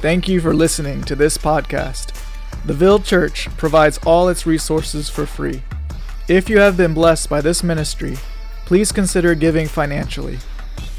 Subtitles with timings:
[0.00, 2.14] Thank you for listening to this podcast.
[2.66, 5.64] The Ville Church provides all its resources for free.
[6.28, 8.16] If you have been blessed by this ministry,
[8.64, 10.38] please consider giving financially.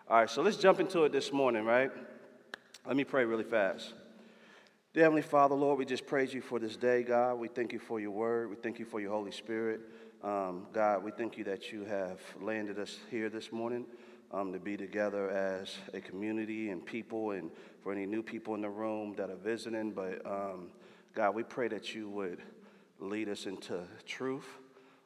[0.09, 1.91] All right, so let's jump into it this morning, right?
[2.87, 3.93] Let me pray really fast.
[4.95, 7.35] Dear Heavenly Father, Lord, we just praise you for this day, God.
[7.35, 8.49] We thank you for your word.
[8.49, 9.80] We thank you for your Holy Spirit.
[10.23, 13.87] Um, God, we thank you that you have landed us here this morning
[14.33, 17.52] um, to be together as a community and people, and
[17.84, 19.92] for any new people in the room that are visiting.
[19.92, 20.70] But um,
[21.15, 22.41] God, we pray that you would
[22.98, 24.48] lead us into truth.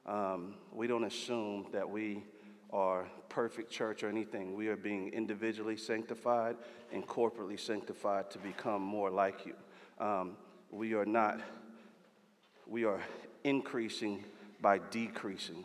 [0.06, 2.24] Um, we don't assume that we
[2.70, 4.55] are perfect church or anything.
[4.55, 6.56] We are being individually sanctified
[6.91, 9.55] and corporately sanctified to become more like you.
[10.02, 10.38] Um,
[10.70, 11.38] we are not,
[12.66, 13.02] we are
[13.44, 14.24] increasing
[14.62, 15.64] by decreasing,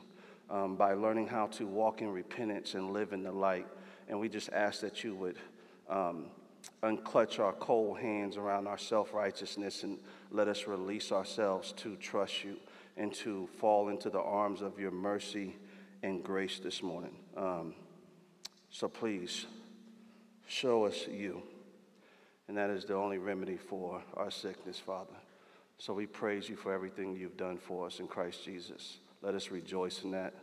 [0.49, 3.67] um, by learning how to walk in repentance and live in the light.
[4.09, 5.37] And we just ask that you would
[5.89, 6.25] um,
[6.83, 9.99] unclutch our cold hands around our self righteousness and
[10.31, 12.57] let us release ourselves to trust you
[12.97, 15.55] and to fall into the arms of your mercy
[16.03, 17.15] and grace this morning.
[17.35, 17.75] Um,
[18.69, 19.45] so please
[20.47, 21.43] show us you.
[22.47, 25.13] And that is the only remedy for our sickness, Father.
[25.79, 28.97] So we praise you for everything you've done for us in Christ Jesus.
[29.21, 30.33] Let us rejoice in that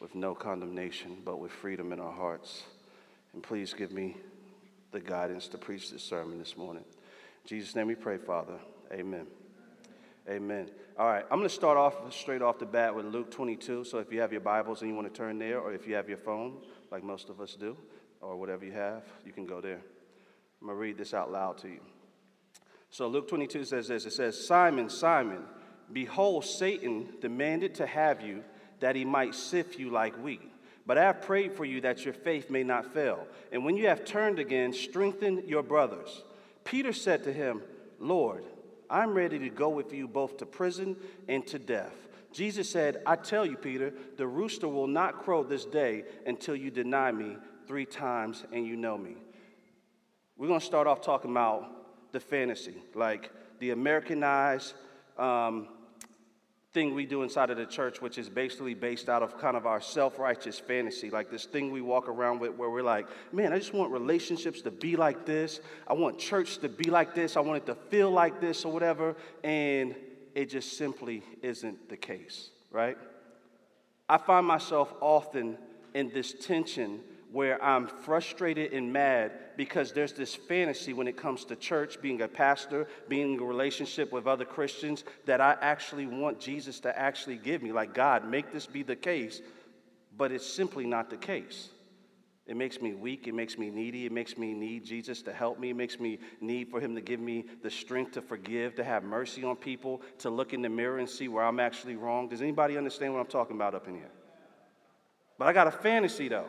[0.00, 2.64] with no condemnation, but with freedom in our hearts.
[3.32, 4.16] And please give me
[4.90, 6.84] the guidance to preach this sermon this morning.
[7.44, 8.58] In Jesus' name we pray, Father.
[8.92, 9.26] Amen.
[10.28, 10.70] Amen.
[10.98, 13.84] All right, I'm going to start off straight off the bat with Luke 22.
[13.84, 15.94] So if you have your Bibles and you want to turn there, or if you
[15.94, 16.56] have your phone,
[16.90, 17.76] like most of us do,
[18.20, 19.80] or whatever you have, you can go there.
[20.60, 21.80] I'm going to read this out loud to you.
[22.94, 25.42] So Luke 22 says this it says, Simon, Simon,
[25.92, 28.44] behold, Satan demanded to have you
[28.78, 30.48] that he might sift you like wheat.
[30.86, 33.26] But I have prayed for you that your faith may not fail.
[33.50, 36.22] And when you have turned again, strengthen your brothers.
[36.62, 37.62] Peter said to him,
[37.98, 38.44] Lord,
[38.88, 40.96] I'm ready to go with you both to prison
[41.26, 41.96] and to death.
[42.32, 46.70] Jesus said, I tell you, Peter, the rooster will not crow this day until you
[46.70, 49.16] deny me three times and you know me.
[50.36, 51.83] We're going to start off talking about
[52.14, 54.72] the fantasy, like the Americanized
[55.18, 55.68] um,
[56.72, 59.66] thing we do inside of the church, which is basically based out of kind of
[59.66, 63.52] our self righteous fantasy, like this thing we walk around with where we're like, man,
[63.52, 65.60] I just want relationships to be like this.
[65.86, 67.36] I want church to be like this.
[67.36, 69.16] I want it to feel like this or whatever.
[69.42, 69.94] And
[70.34, 72.96] it just simply isn't the case, right?
[74.08, 75.58] I find myself often
[75.94, 77.00] in this tension
[77.34, 82.22] where I'm frustrated and mad because there's this fantasy when it comes to church, being
[82.22, 86.96] a pastor, being in a relationship with other Christians, that I actually want Jesus to
[86.96, 87.72] actually give me.
[87.72, 89.42] Like, God, make this be the case,
[90.16, 91.70] but it's simply not the case.
[92.46, 93.26] It makes me weak.
[93.26, 94.06] It makes me needy.
[94.06, 95.70] It makes me need Jesus to help me.
[95.70, 99.02] It makes me need for Him to give me the strength to forgive, to have
[99.02, 102.28] mercy on people, to look in the mirror and see where I'm actually wrong.
[102.28, 104.12] Does anybody understand what I'm talking about up in here?
[105.36, 106.46] But I got a fantasy though.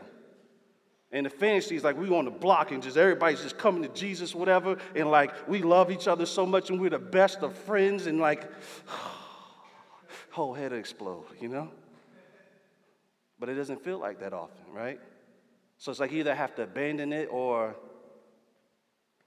[1.11, 3.89] And the fantasy is like we on the block and just everybody's just coming to
[3.89, 7.55] Jesus, whatever, and like we love each other so much and we're the best of
[7.55, 8.49] friends, and like
[10.31, 11.69] whole head explode, you know?
[13.39, 14.99] But it doesn't feel like that often, right?
[15.77, 17.75] So it's like either have to abandon it or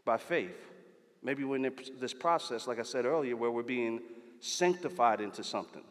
[0.04, 0.56] by faith.
[1.22, 4.00] Maybe we're in this process, like I said earlier, where we're being
[4.40, 5.82] sanctified into something.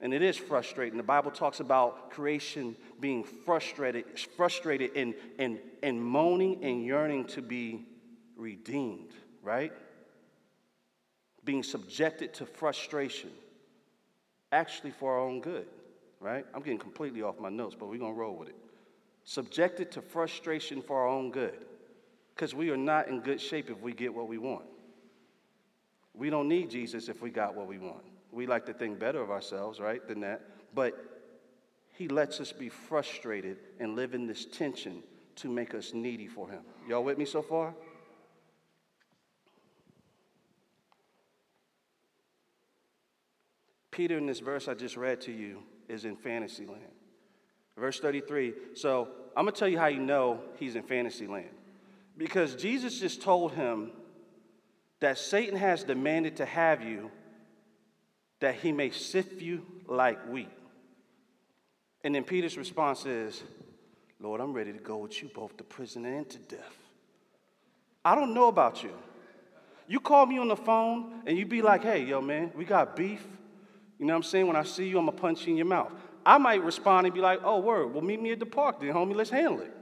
[0.00, 0.96] And it is frustrating.
[0.96, 4.04] The Bible talks about creation being frustrated,
[4.36, 7.84] frustrated and, and, and moaning and yearning to be
[8.36, 9.10] redeemed,
[9.42, 9.72] right?
[11.44, 13.30] Being subjected to frustration,
[14.52, 15.66] actually for our own good,
[16.20, 16.46] right?
[16.54, 18.56] I'm getting completely off my notes, but we're going to roll with it.
[19.24, 21.58] Subjected to frustration for our own good,
[22.34, 24.64] because we are not in good shape if we get what we want.
[26.14, 28.04] We don't need Jesus if we got what we want.
[28.32, 30.42] We like to think better of ourselves, right, than that.
[30.74, 30.94] But
[31.94, 35.02] he lets us be frustrated and live in this tension
[35.36, 36.60] to make us needy for him.
[36.88, 37.74] Y'all with me so far?
[43.90, 45.58] Peter, in this verse I just read to you,
[45.88, 46.82] is in fantasy land.
[47.76, 48.52] Verse 33.
[48.74, 51.50] So I'm going to tell you how you know he's in fantasy land.
[52.16, 53.90] Because Jesus just told him
[55.00, 57.10] that Satan has demanded to have you
[58.40, 60.50] that he may sift you like wheat.
[62.04, 63.42] And then Peter's response is,
[64.20, 66.76] Lord, I'm ready to go with you both to prison and to death.
[68.04, 68.92] I don't know about you.
[69.86, 72.94] You call me on the phone and you be like, hey, yo, man, we got
[72.94, 73.24] beef.
[73.98, 74.46] You know what I'm saying?
[74.46, 75.92] When I see you, I'm gonna punch you in your mouth.
[76.24, 78.92] I might respond and be like, oh, word, well, meet me at the park then,
[78.92, 79.74] homie, let's handle it.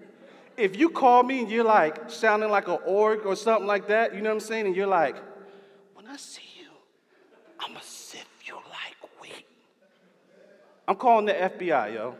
[0.56, 4.14] If you call me and you're like sounding like an orc or something like that,
[4.14, 4.66] you know what I'm saying?
[4.66, 5.16] And you're like,
[5.94, 6.68] when I see you,
[7.58, 8.25] I'm you like wheat.
[10.88, 12.14] I'm calling the FBI, yo.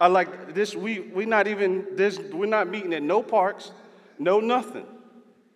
[0.00, 3.72] I like this, we we not even this, we're not meeting at no parks,
[4.18, 4.86] no nothing.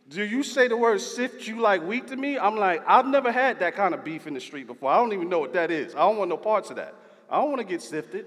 [0.08, 2.36] Do you say the word sift you like wheat to me?
[2.38, 4.90] I'm like, I've never had that kind of beef in the street before.
[4.90, 5.94] I don't even know what that is.
[5.94, 6.94] I don't want no parts of that.
[7.30, 8.26] I don't want to get sifted.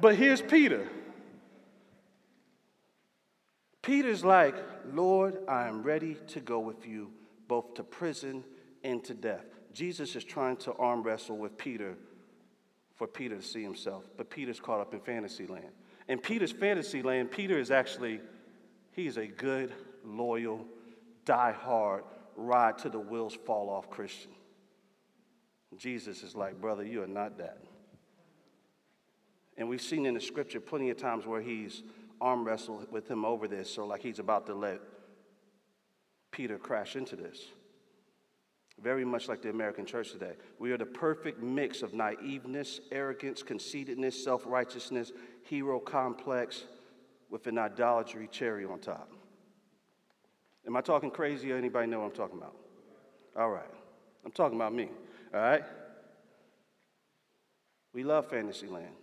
[0.00, 0.88] But here's Peter.
[3.82, 4.56] Peter's like,
[4.92, 7.12] Lord, I am ready to go with you
[7.46, 8.42] both to prison
[8.82, 9.44] and to death.
[9.72, 11.96] Jesus is trying to arm wrestle with Peter
[13.00, 15.70] for Peter to see himself, but Peter's caught up in fantasy land.
[16.08, 18.20] In Peter's fantasy land, Peter is actually,
[18.92, 19.72] he's a good,
[20.04, 20.66] loyal,
[21.24, 22.04] die hard,
[22.36, 24.32] ride to the wheels fall off Christian.
[25.78, 27.62] Jesus is like, brother, you are not that.
[29.56, 31.82] And we've seen in the scripture plenty of times where he's
[32.20, 34.78] arm wrestled with him over this, so like he's about to let
[36.32, 37.46] Peter crash into this.
[38.82, 40.32] Very much like the American church today.
[40.58, 45.12] We are the perfect mix of naiveness, arrogance, conceitedness, self righteousness,
[45.42, 46.64] hero complex,
[47.28, 49.12] with an idolatry cherry on top.
[50.66, 52.56] Am I talking crazy or anybody know what I'm talking about?
[53.36, 53.70] All right.
[54.24, 54.88] I'm talking about me.
[55.32, 55.62] All right?
[57.92, 58.94] We love Fantasyland.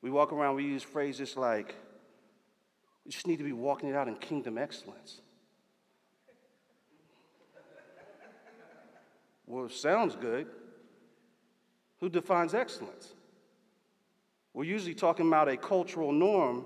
[0.00, 1.74] We walk around, we use phrases like,
[3.04, 5.20] we just need to be walking it out in kingdom excellence.
[9.52, 10.46] Well, sounds good.
[12.00, 13.12] Who defines excellence?
[14.54, 16.64] We're usually talking about a cultural norm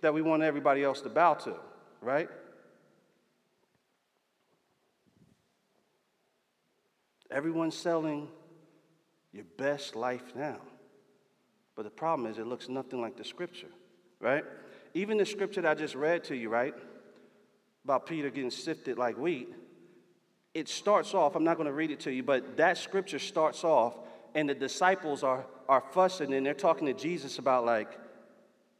[0.00, 1.54] that we want everybody else to bow to,
[2.00, 2.28] right?
[7.30, 8.26] Everyone's selling
[9.32, 10.58] your best life now.
[11.76, 13.70] But the problem is, it looks nothing like the scripture,
[14.18, 14.44] right?
[14.94, 16.74] Even the scripture that I just read to you, right?
[17.84, 19.54] About Peter getting sifted like wheat.
[20.58, 23.62] It starts off, I'm not going to read it to you, but that scripture starts
[23.62, 23.94] off,
[24.34, 27.96] and the disciples are, are fussing and they're talking to Jesus about, like,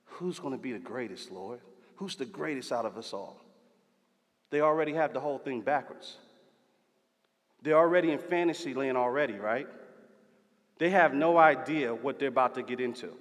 [0.04, 1.60] who's going to be the greatest, Lord?
[1.94, 3.40] Who's the greatest out of us all?
[4.50, 6.16] They already have the whole thing backwards.
[7.62, 9.68] They're already in fantasy land already, right?
[10.78, 13.12] They have no idea what they're about to get into.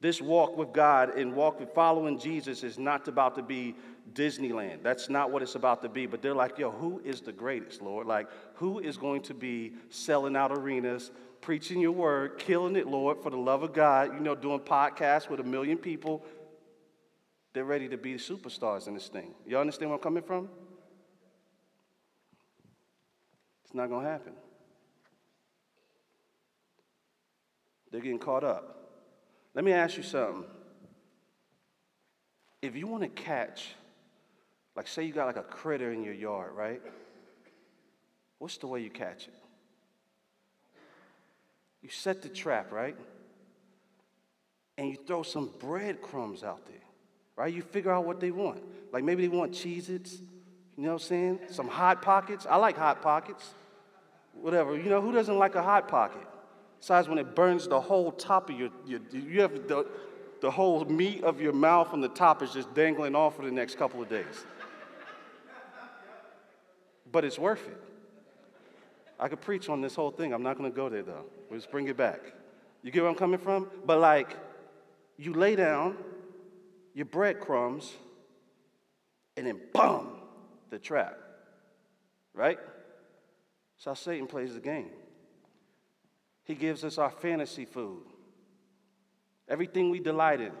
[0.00, 3.74] This walk with God and walk with following Jesus is not about to be
[4.12, 4.82] Disneyland.
[4.82, 6.06] That's not what it's about to be.
[6.06, 8.06] But they're like, yo, who is the greatest, Lord?
[8.06, 11.10] Like, who is going to be selling out arenas,
[11.40, 15.28] preaching your word, killing it, Lord, for the love of God, you know, doing podcasts
[15.28, 16.24] with a million people?
[17.52, 19.34] They're ready to be superstars in this thing.
[19.46, 20.48] Y'all understand where I'm coming from?
[23.64, 24.32] It's not going to happen.
[27.90, 28.74] They're getting caught up.
[29.54, 30.44] Let me ask you something.
[32.60, 33.74] If you want to catch,
[34.76, 36.82] like say you got like a critter in your yard, right?
[38.38, 39.34] What's the way you catch it?
[41.82, 42.96] You set the trap, right?
[44.76, 46.82] And you throw some breadcrumbs out there,
[47.36, 47.52] right?
[47.52, 48.62] You figure out what they want.
[48.92, 50.14] Like maybe they want Cheez Its,
[50.76, 51.40] you know what I'm saying?
[51.50, 52.46] Some Hot Pockets.
[52.48, 53.48] I like Hot Pockets.
[54.34, 54.76] Whatever.
[54.76, 56.26] You know, who doesn't like a Hot Pocket?
[56.78, 59.86] Besides, when it burns the whole top of your, your you have the,
[60.42, 63.50] the whole meat of your mouth and the top is just dangling off for the
[63.50, 64.44] next couple of days.
[67.10, 67.82] But it's worth it.
[69.18, 70.32] I could preach on this whole thing.
[70.32, 71.24] I'm not going to go there though.
[71.48, 72.20] We'll just bring it back.
[72.82, 73.70] You get where I'm coming from?
[73.84, 74.36] But like,
[75.16, 75.96] you lay down
[76.94, 77.92] your breadcrumbs,
[79.36, 80.08] and then boom,
[80.70, 81.18] the trap.
[82.34, 82.58] Right?
[83.84, 84.90] How Satan plays the game.
[86.44, 88.02] He gives us our fantasy food.
[89.48, 90.52] Everything we delight in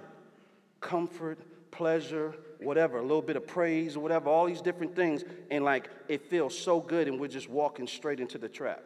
[0.80, 1.38] comfort,
[1.76, 5.24] pleasure, whatever, a little bit of praise or whatever, all these different things.
[5.50, 8.82] And like it feels so good, and we're just walking straight into the trap.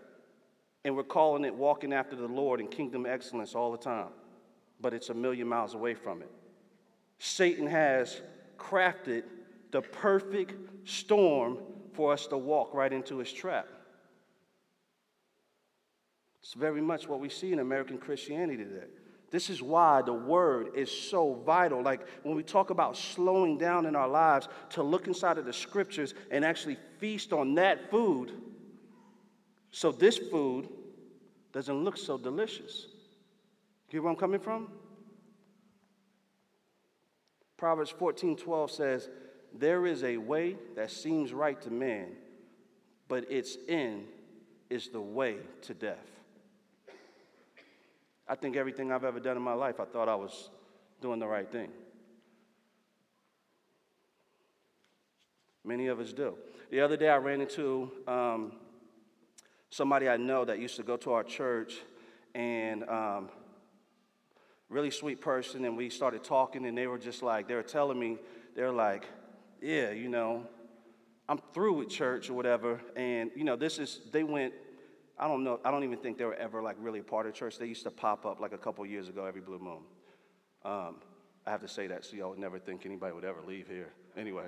[0.85, 4.09] And we're calling it walking after the Lord and kingdom excellence all the time.
[4.81, 6.31] But it's a million miles away from it.
[7.19, 8.23] Satan has
[8.59, 9.25] crafted
[9.71, 10.55] the perfect
[10.89, 11.59] storm
[11.93, 13.69] for us to walk right into his trap.
[16.43, 18.87] It's very much what we see in American Christianity today.
[19.31, 21.83] This is why the word is so vital.
[21.83, 25.53] Like when we talk about slowing down in our lives to look inside of the
[25.53, 28.33] scriptures and actually feast on that food,
[29.71, 30.69] so this food
[31.53, 32.87] doesn't look so delicious.
[33.89, 34.69] Get where I'm coming from?
[37.57, 39.09] Proverbs 14 12 says,
[39.57, 42.09] There is a way that seems right to man,
[43.07, 44.07] but its end
[44.71, 46.20] is the way to death.
[48.31, 50.51] I think everything I've ever done in my life, I thought I was
[51.01, 51.69] doing the right thing.
[55.65, 56.37] Many of us do.
[56.71, 58.53] The other day, I ran into um,
[59.69, 61.79] somebody I know that used to go to our church,
[62.33, 63.31] and um,
[64.69, 67.99] really sweet person, and we started talking, and they were just like, they were telling
[67.99, 68.17] me,
[68.55, 69.07] they're like,
[69.61, 70.47] yeah, you know,
[71.29, 74.55] I'm through with church or whatever, and you know, this is they went.
[75.21, 75.61] I don't know.
[75.67, 77.59] I don't even think they were ever like really a part of church.
[77.59, 79.83] They used to pop up like a couple years ago every blue moon.
[80.65, 80.97] Um,
[81.47, 83.93] I have to say that so y'all would never think anybody would ever leave here.
[84.17, 84.47] Anyway,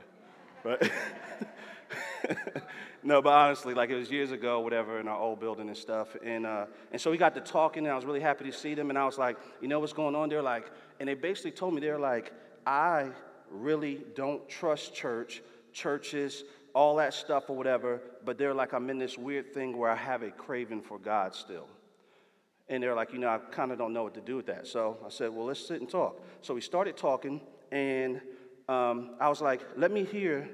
[0.65, 0.91] but
[3.03, 6.17] no, but honestly, like it was years ago, whatever, in our old building and stuff.
[6.25, 8.75] And, uh, and so we got to talking, and I was really happy to see
[8.75, 8.89] them.
[8.89, 10.31] And I was like, you know what's going on?
[10.31, 12.33] They're like, and they basically told me, they're like,
[12.67, 13.11] I
[13.51, 18.99] really don't trust church, churches, all that stuff or whatever, but they're like, I'm in
[18.99, 21.69] this weird thing where I have a craving for God still.
[22.69, 24.67] And they're like, you know, I kind of don't know what to do with that.
[24.67, 26.25] So I said, well, let's sit and talk.
[26.41, 28.21] So we started talking, and
[28.69, 30.49] um, I was like, let me hear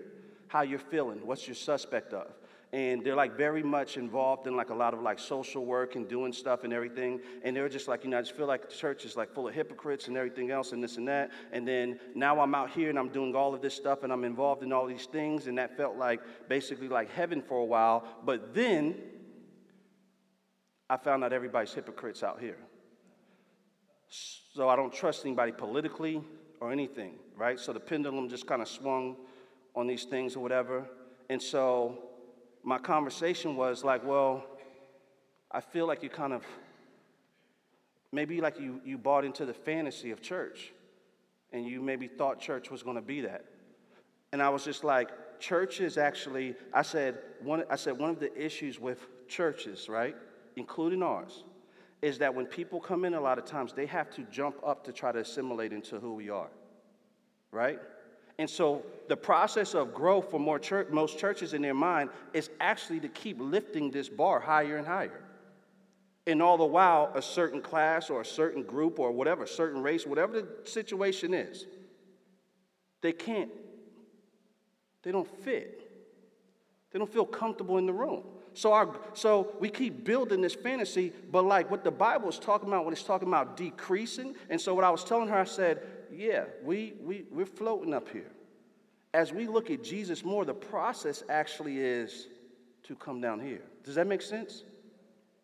[0.49, 1.25] how you're feeling.
[1.25, 2.33] What's your suspect of?
[2.73, 6.07] And they're like very much involved in like a lot of like social work and
[6.07, 7.21] doing stuff and everything.
[7.43, 9.49] And they're just like, you know, I just feel like the church is like full
[9.49, 11.31] of hypocrites and everything else and this and that.
[11.53, 14.23] And then now I'm out here and I'm doing all of this stuff and I'm
[14.25, 15.47] involved in all these things.
[15.47, 18.05] And that felt like basically like heaven for a while.
[18.23, 18.97] But then
[20.91, 22.59] I found out everybody's hypocrites out here.
[24.09, 26.23] So I don't trust anybody politically
[26.61, 27.59] or anything, right?
[27.59, 29.17] So the pendulum just kind of swung
[29.75, 30.87] on these things or whatever.
[31.31, 32.08] And so
[32.63, 34.45] my conversation was like, well,
[35.51, 36.45] I feel like you kind of,
[38.13, 40.73] maybe like you, you bought into the fantasy of church
[41.53, 43.45] and you maybe thought church was going to be that.
[44.33, 45.09] And I was just like,
[45.41, 50.17] church is actually, I said, one, I said, one of the issues with churches, right,
[50.57, 51.45] including ours,
[52.03, 54.85] is that when people come in, a lot of times they have to jump up
[54.85, 56.51] to try to assimilate into who we are,
[57.51, 57.79] right?
[58.39, 62.51] And so the process of growth for more church, most churches in their mind is
[62.61, 65.25] actually to keep lifting this bar higher and higher.
[66.27, 70.07] And all the while, a certain class or a certain group or whatever, certain race,
[70.07, 71.65] whatever the situation is,
[73.01, 73.51] they can't,
[75.03, 75.85] they don't fit.
[76.93, 78.25] They don't feel comfortable in the room.
[78.55, 82.69] So, our, so we keep building this fantasy, but like what the Bible is talking
[82.69, 84.35] about, when it's talking about decreasing.
[84.51, 85.81] And so what I was telling her, I said,
[86.15, 88.31] yeah, we, we, we're floating up here.
[89.15, 92.29] As we look at Jesus more, the process actually is
[92.85, 93.63] to come down here.
[93.85, 94.65] Does that make sense?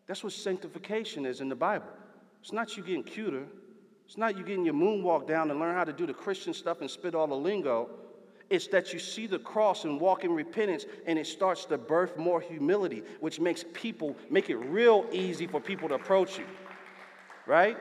[0.07, 1.89] That's what sanctification is in the Bible.
[2.41, 3.47] It's not you getting cuter.
[4.07, 6.83] It's not you getting your moonwalk down and learn how to do the Christian stuff
[6.83, 7.89] and spit all the lingo.
[8.51, 12.19] It's that you see the cross and walk in repentance, and it starts to birth
[12.19, 16.45] more humility, which makes people make it real easy for people to approach you.
[17.47, 17.79] Right?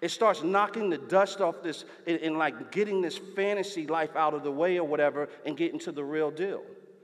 [0.00, 4.34] It starts knocking the dust off this and, and, like getting this fantasy life out
[4.34, 6.62] of the way or whatever and getting to the real deal.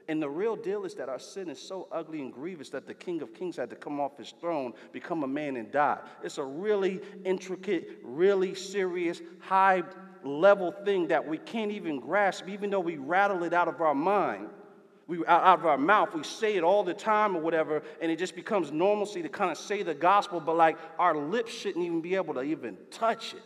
[0.09, 2.95] And the real deal is that our sin is so ugly and grievous that the
[2.95, 5.99] King of Kings had to come off his throne, become a man, and die.
[6.23, 9.85] It's a really intricate, really serious, high
[10.25, 13.95] level thing that we can't even grasp, even though we rattle it out of our
[13.95, 14.49] mind
[15.13, 18.19] we out of our mouth we say it all the time or whatever and it
[18.19, 22.01] just becomes normalcy to kind of say the gospel but like our lips shouldn't even
[22.01, 23.43] be able to even touch it.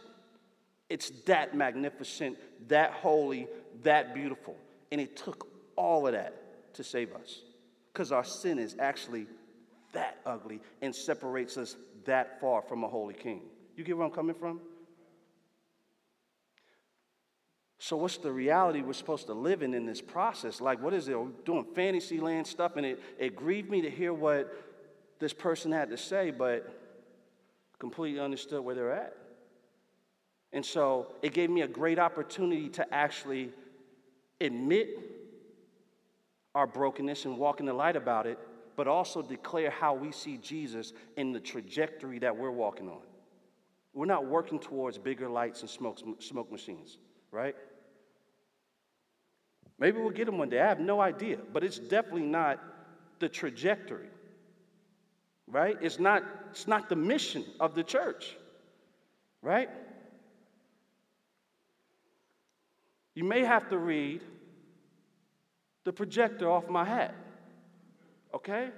[0.89, 3.49] It's that magnificent that holy
[3.83, 4.57] that beautiful
[4.93, 7.43] and it took all of that to save us.
[7.93, 9.27] Because our sin is actually
[9.93, 13.41] that ugly and separates us that far from a holy king.
[13.77, 14.61] You get where i'm coming from
[17.79, 20.61] so, what's the reality we're supposed to live in in this process?
[20.61, 21.19] Like, what is it?
[21.19, 24.51] We're doing fantasy land stuff, and it, it grieved me to hear what
[25.19, 26.73] this person had to say, but
[27.79, 29.15] completely understood where they're at.
[30.53, 33.51] And so, it gave me a great opportunity to actually
[34.41, 34.99] admit
[36.55, 38.39] our brokenness and walk in the light about it,
[38.75, 43.03] but also declare how we see Jesus in the trajectory that we're walking on.
[43.93, 46.97] We're not working towards bigger lights and smoke, smoke machines
[47.37, 47.55] right?
[49.79, 50.61] Maybe we'll get him one day.
[50.61, 52.63] I have no idea, but it's definitely not
[53.19, 54.09] the trajectory.
[55.47, 55.77] Right?
[55.81, 58.37] It's not it's not the mission of the church.
[59.43, 59.69] Right?
[63.15, 64.23] You may have to read
[65.85, 67.15] the projector off my hat.
[68.35, 68.71] Okay?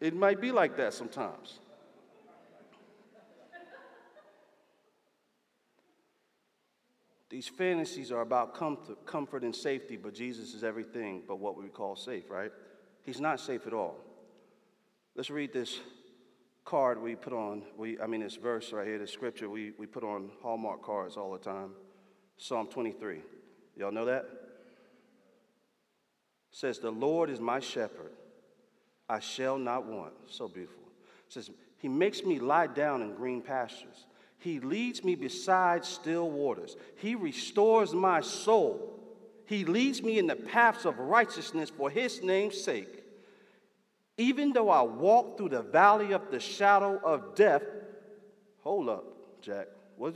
[0.00, 1.60] It might be like that sometimes.
[7.36, 11.68] These fantasies are about comfort, comfort and safety, but Jesus is everything but what we
[11.68, 12.50] call safe, right?
[13.04, 13.98] He's not safe at all.
[15.14, 15.80] Let's read this
[16.64, 19.84] card we put on, we, I mean, this verse right here, this scripture we, we
[19.84, 21.72] put on Hallmark cards all the time.
[22.38, 23.20] Psalm 23.
[23.76, 24.24] Y'all know that?
[24.24, 24.30] It
[26.52, 28.12] says, The Lord is my shepherd.
[29.10, 30.14] I shall not want.
[30.26, 30.84] So beautiful.
[31.26, 34.06] It says, He makes me lie down in green pastures.
[34.46, 36.76] He leads me beside still waters.
[36.98, 38.96] He restores my soul.
[39.44, 43.02] He leads me in the paths of righteousness for his name's sake.
[44.16, 47.64] Even though I walk through the valley of the shadow of death,
[48.60, 49.66] hold up, Jack.
[49.96, 50.14] What,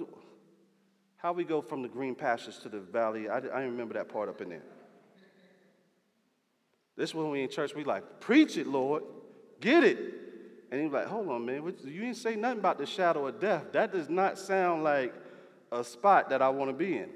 [1.17, 3.29] how we go from the green pastures to the valley?
[3.29, 4.63] I, I remember that part up in there.
[6.97, 9.03] This when we in church, we like, preach it, Lord.
[9.61, 10.20] Get it.
[10.71, 11.65] And he's like, hold on, man.
[11.85, 13.73] You didn't say nothing about the shadow of death.
[13.73, 15.13] That does not sound like
[15.73, 17.11] a spot that I want to be in.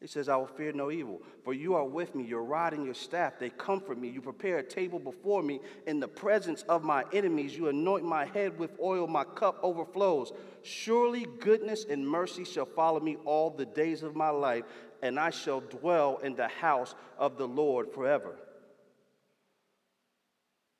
[0.00, 2.24] He says, I will fear no evil, for you are with me.
[2.24, 4.08] Your rod and your staff, they comfort me.
[4.08, 7.56] You prepare a table before me in the presence of my enemies.
[7.56, 10.32] You anoint my head with oil, my cup overflows.
[10.62, 14.64] Surely goodness and mercy shall follow me all the days of my life,
[15.02, 18.34] and I shall dwell in the house of the Lord forever.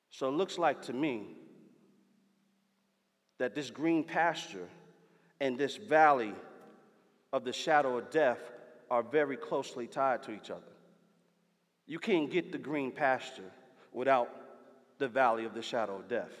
[0.09, 1.37] So it looks like to me
[3.43, 4.69] that this green pasture
[5.41, 6.33] and this valley
[7.33, 8.39] of the shadow of death
[8.89, 10.61] are very closely tied to each other.
[11.85, 13.51] You can't get the green pasture
[13.91, 14.29] without
[14.97, 16.31] the valley of the shadow of death,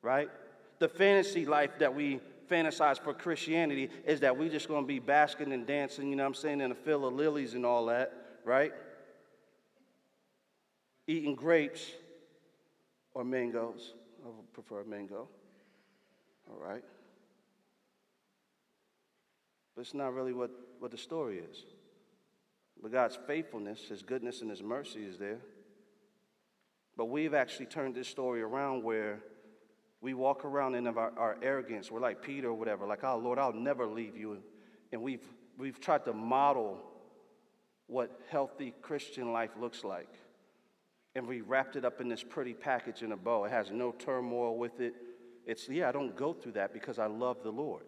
[0.00, 0.30] right?
[0.78, 2.20] The fantasy life that we
[2.50, 6.28] fantasize for Christianity is that we're just to be basking and dancing, you know what
[6.28, 8.14] I'm saying, in a field of lilies and all that,
[8.46, 8.72] right?
[11.06, 11.86] Eating grapes
[13.12, 13.92] or mangoes.
[14.24, 15.28] I prefer mango.
[16.50, 16.84] All right.
[19.74, 21.64] But it's not really what, what the story is.
[22.82, 25.40] But God's faithfulness, His goodness, and His mercy is there.
[26.96, 29.20] But we've actually turned this story around where
[30.00, 31.90] we walk around in our, our arrogance.
[31.90, 34.38] We're like Peter or whatever, like, oh, Lord, I'll never leave you.
[34.92, 35.24] And we've,
[35.58, 36.82] we've tried to model
[37.86, 40.08] what healthy Christian life looks like.
[41.14, 43.44] And we wrapped it up in this pretty package in a bow.
[43.44, 44.94] It has no turmoil with it.
[45.50, 47.82] It's, yeah, I don't go through that because I love the Lord.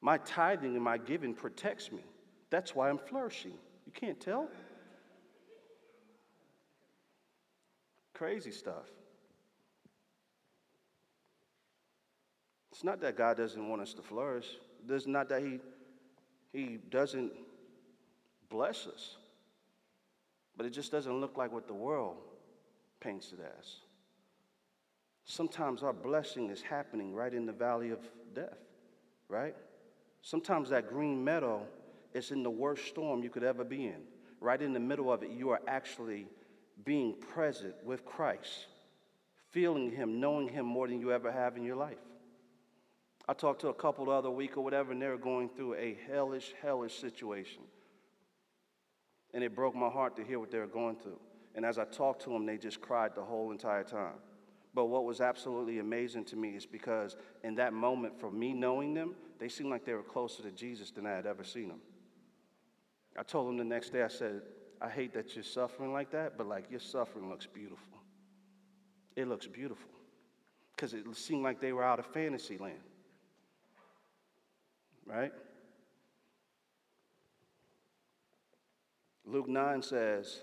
[0.00, 2.02] My tithing and my giving protects me.
[2.50, 3.52] That's why I'm flourishing.
[3.86, 4.48] You can't tell?
[8.12, 8.88] Crazy stuff.
[12.72, 14.48] It's not that God doesn't want us to flourish.
[14.88, 15.60] It's not that He,
[16.52, 17.30] he doesn't
[18.48, 19.16] bless us.
[20.56, 22.16] But it just doesn't look like what the world
[22.98, 23.76] paints it as.
[25.24, 28.00] Sometimes our blessing is happening right in the valley of
[28.34, 28.58] death,
[29.28, 29.54] right?
[30.22, 31.66] Sometimes that green meadow
[32.14, 34.02] is in the worst storm you could ever be in.
[34.40, 36.26] Right in the middle of it, you are actually
[36.84, 38.66] being present with Christ,
[39.50, 41.98] feeling Him, knowing Him more than you ever have in your life.
[43.28, 45.74] I talked to a couple the other week or whatever, and they were going through
[45.74, 47.62] a hellish, hellish situation.
[49.32, 51.20] And it broke my heart to hear what they were going through.
[51.54, 54.14] And as I talked to them, they just cried the whole entire time.
[54.72, 58.94] But what was absolutely amazing to me is because in that moment, for me knowing
[58.94, 61.80] them, they seemed like they were closer to Jesus than I had ever seen them.
[63.18, 64.42] I told them the next day, I said,
[64.80, 67.98] I hate that you're suffering like that, but like your suffering looks beautiful.
[69.16, 69.90] It looks beautiful.
[70.74, 72.78] Because it seemed like they were out of fantasy land.
[75.04, 75.32] Right?
[79.26, 80.40] Luke 9 says,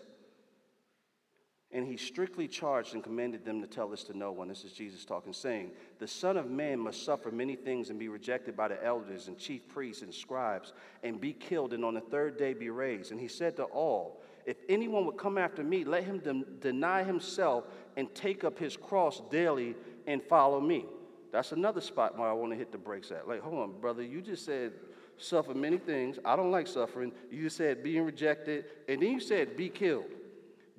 [1.71, 4.47] and he strictly charged and commanded them to tell this to no one.
[4.47, 8.07] This is Jesus talking, saying, The Son of Man must suffer many things and be
[8.07, 10.71] rejected by the elders and chief priests and scribes
[11.03, 13.11] and be killed and on the third day be raised.
[13.11, 17.03] And he said to all, If anyone would come after me, let him de- deny
[17.03, 17.65] himself
[17.97, 19.75] and take up his cross daily
[20.07, 20.85] and follow me.
[21.33, 23.27] That's another spot where I want to hit the brakes at.
[23.27, 24.71] Like, hold on, brother, you just said
[25.17, 26.17] suffer many things.
[26.23, 27.11] I don't like suffering.
[27.29, 30.05] You said being rejected, and then you said be killed.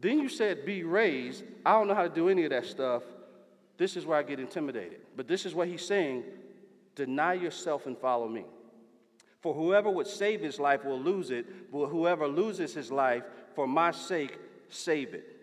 [0.01, 1.45] Then you said, be raised.
[1.67, 3.03] I don't know how to do any of that stuff.
[3.77, 5.01] This is where I get intimidated.
[5.17, 6.25] But this is what he's saying
[6.95, 8.45] deny yourself and follow me.
[9.41, 13.23] For whoever would save his life will lose it, but whoever loses his life
[13.55, 14.37] for my sake,
[14.69, 15.39] save it.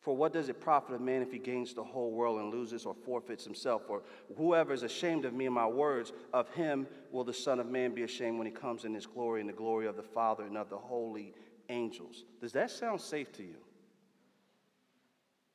[0.00, 2.84] For what does it profit a man if he gains the whole world and loses
[2.84, 3.82] or forfeits himself?
[3.86, 4.02] For
[4.36, 7.94] whoever is ashamed of me and my words, of him will the Son of Man
[7.94, 10.58] be ashamed when he comes in his glory and the glory of the Father and
[10.58, 11.32] of the holy
[11.68, 12.24] angels.
[12.40, 13.56] Does that sound safe to you?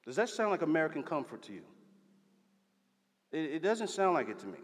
[0.06, 1.64] Does that sound like American comfort to you?
[3.32, 4.60] It, it doesn't sound like it to me.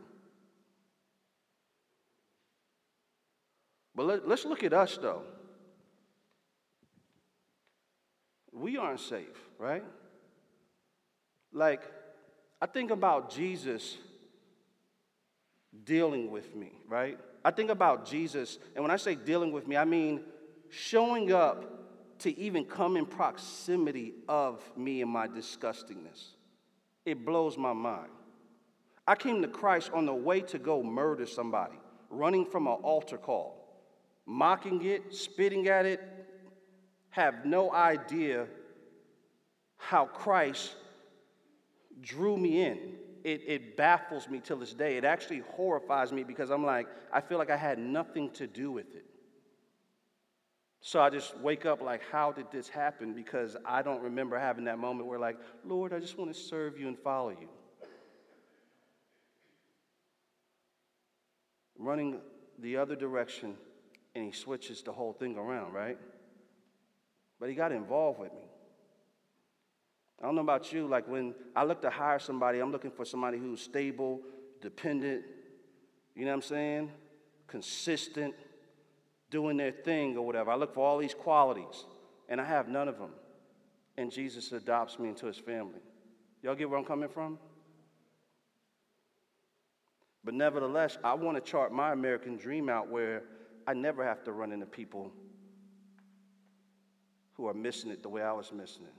[3.95, 5.23] But let, let's look at us, though.
[8.51, 9.27] We aren't safe,
[9.57, 9.83] right?
[11.51, 11.81] Like,
[12.61, 13.97] I think about Jesus
[15.83, 17.19] dealing with me, right?
[17.43, 20.21] I think about Jesus, and when I say dealing with me, I mean
[20.73, 21.65] showing up
[22.19, 26.31] to even come in proximity of me and my disgustingness.
[27.05, 28.09] It blows my mind.
[29.07, 31.77] I came to Christ on the way to go murder somebody,
[32.09, 33.83] running from an altar call,
[34.25, 36.01] mocking it, spitting at it,
[37.09, 38.47] have no idea
[39.77, 40.75] how Christ
[42.01, 42.79] drew me in.
[43.23, 44.97] It, it baffles me till this day.
[44.97, 48.71] It actually horrifies me because I'm like, I feel like I had nothing to do
[48.71, 49.05] with it.
[50.85, 53.13] So I just wake up like, how did this happen?
[53.13, 56.77] Because I don't remember having that moment where, like, Lord, I just want to serve
[56.77, 57.47] you and follow you.
[61.79, 62.19] Running
[62.59, 63.55] the other direction,
[64.13, 65.97] and he switches the whole thing around, right?
[67.39, 68.43] But he got involved with me.
[70.21, 73.05] I don't know about you, like when I look to hire somebody, I'm looking for
[73.05, 74.19] somebody who's stable,
[74.61, 75.23] dependent,
[76.13, 76.91] you know what I'm saying?
[77.47, 78.35] Consistent,
[79.33, 80.51] doing their thing or whatever.
[80.51, 81.85] I look for all these qualities,
[82.29, 83.09] and I have none of them.
[83.97, 85.79] And Jesus adopts me into his family.
[86.43, 87.39] Y'all get where I'm coming from?
[90.23, 93.23] But nevertheless, I want to chart my American dream out where
[93.65, 95.11] I never have to run into people
[97.33, 98.93] who are missing it the way I was missing it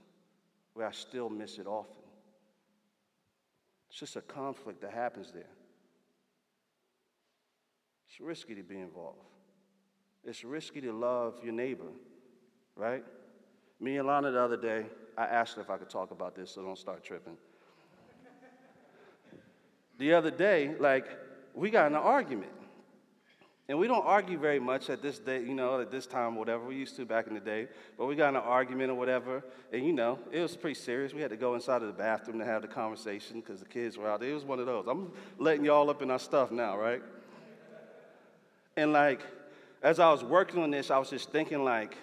[0.73, 2.03] where I still miss it often.
[3.89, 5.49] It's just a conflict that happens there.
[8.09, 9.34] It's risky to be involved.
[10.25, 11.91] It's risky to love your neighbor,
[12.75, 13.03] right?
[13.79, 14.85] Me and Lana the other day,
[15.17, 17.37] I asked her if I could talk about this, so don't start tripping.
[19.97, 21.07] the other day, like,
[21.53, 22.51] we got in an argument.
[23.67, 26.65] And we don't argue very much at this day, you know, at this time, whatever.
[26.65, 27.67] We used to back in the day.
[27.97, 29.43] But we got in an argument or whatever.
[29.73, 31.15] And, you know, it was pretty serious.
[31.15, 33.97] We had to go inside of the bathroom to have the conversation because the kids
[33.97, 34.29] were out there.
[34.29, 34.85] It was one of those.
[34.87, 37.01] I'm letting y'all up in our stuff now, right?
[38.77, 39.21] And, like,
[39.85, 41.95] as I was working on this, I was just thinking, like,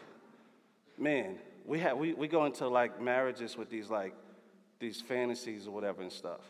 [0.97, 4.15] man, we, have, we, we go into, like, marriages with these, like,
[4.79, 6.43] these fantasies or whatever and stuff.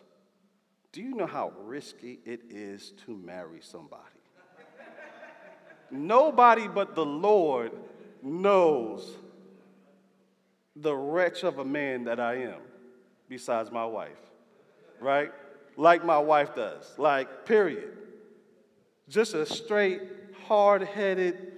[0.93, 4.03] Do you know how risky it is to marry somebody?
[5.91, 7.73] Nobody but the Lord
[8.23, 9.17] knows
[10.77, 12.61] the wretch of a man that I am,
[13.31, 14.21] besides my wife,
[15.01, 15.33] right?
[15.79, 17.97] Like my wife does, like, period.
[19.09, 20.03] Just a straight,
[20.47, 21.53] hard headed,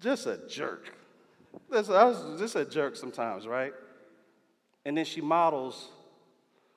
[0.00, 0.94] just a jerk.
[1.72, 3.72] I was just a jerk sometimes, right?
[4.84, 5.88] And then she models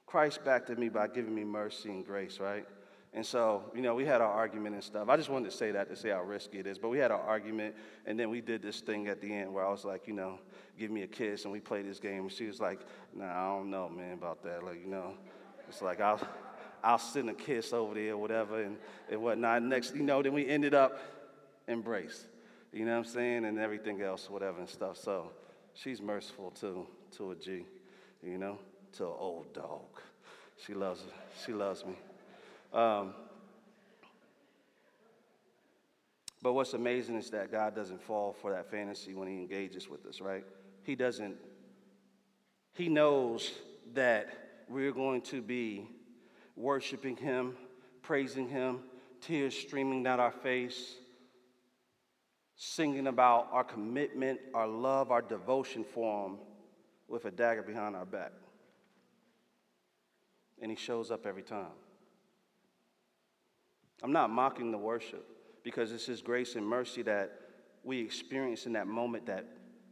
[0.05, 2.65] Christ back to me by giving me mercy and grace, right?
[3.13, 5.09] And so, you know, we had our argument and stuff.
[5.09, 6.77] I just wanted to say that to say how risky it is.
[6.77, 9.65] But we had our argument, and then we did this thing at the end where
[9.65, 10.39] I was like, you know,
[10.77, 12.23] give me a kiss, and we played this game.
[12.23, 12.79] And she was like,
[13.15, 14.63] nah, I don't know, man, about that.
[14.63, 15.13] Like, you know,
[15.67, 16.19] it's like I'll,
[16.87, 18.77] I'll send a kiss over there or whatever and,
[19.11, 19.61] and whatnot.
[19.61, 20.97] Next, you know, then we ended up
[21.67, 22.27] embraced.
[22.71, 23.43] You know what I'm saying?
[23.43, 24.95] And everything else, whatever and stuff.
[24.95, 25.31] So
[25.73, 27.65] she's merciful to, to a G,
[28.23, 28.57] you know,
[28.93, 29.81] to an old dog.
[30.65, 31.03] She loves,
[31.45, 31.95] she loves me.
[32.71, 33.13] Um,
[36.41, 40.05] but what's amazing is that God doesn't fall for that fantasy when He engages with
[40.05, 40.45] us, right?
[40.83, 41.35] He doesn't,
[42.75, 43.51] He knows
[43.93, 45.89] that we're going to be
[46.57, 47.55] worshiping Him,
[48.01, 48.79] praising Him,
[49.21, 50.95] tears streaming down our face,
[52.55, 56.37] singing about our commitment, our love, our devotion for Him
[57.07, 58.31] with a dagger behind our back.
[60.61, 61.67] And He shows up every time.
[64.03, 65.25] I'm not mocking the worship
[65.63, 67.31] because it's His grace and mercy that
[67.83, 69.45] we experience in that moment that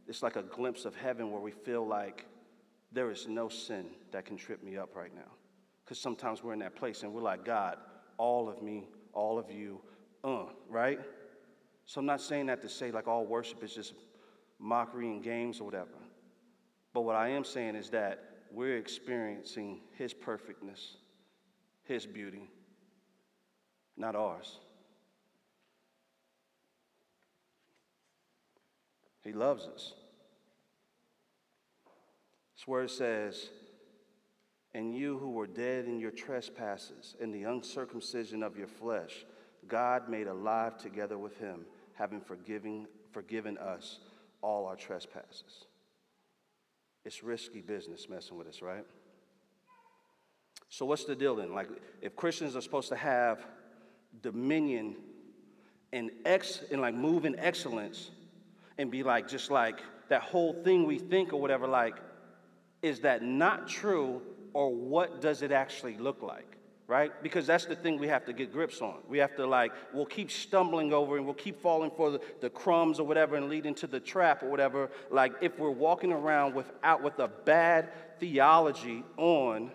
[0.08, 2.26] it's like a glimpse of heaven where we feel like
[2.92, 5.32] there is no sin that can trip me up right now.
[5.86, 7.76] Because sometimes we're in that place and we're like, God,
[8.18, 9.80] all of me, all of you,
[10.24, 10.98] uh, right?
[11.84, 13.94] So I'm not saying that to say like all worship is just
[14.58, 15.94] mockery and games or whatever.
[16.92, 18.18] But what I am saying is that
[18.50, 20.96] we're experiencing His perfectness,
[21.84, 22.50] His beauty,
[23.96, 24.58] not ours.
[29.22, 29.92] He loves us.
[32.56, 33.50] This word says,
[34.76, 39.24] And you who were dead in your trespasses and the uncircumcision of your flesh,
[39.66, 44.00] God made alive together with him, having forgiven, forgiven us
[44.42, 45.64] all our trespasses.
[47.06, 48.84] It's risky business messing with us, right?
[50.68, 51.54] So, what's the deal then?
[51.54, 51.68] Like,
[52.02, 53.46] if Christians are supposed to have
[54.20, 54.96] dominion
[55.94, 58.10] and ex and like move in excellence
[58.76, 61.96] and be like just like that whole thing we think or whatever like
[62.82, 64.20] is that not true
[64.56, 66.56] or what does it actually look like?
[66.86, 67.12] Right?
[67.22, 69.00] Because that's the thing we have to get grips on.
[69.06, 72.48] We have to, like, we'll keep stumbling over and we'll keep falling for the, the
[72.48, 74.90] crumbs or whatever and leading to the trap or whatever.
[75.10, 79.70] Like, if we're walking around without with a bad theology on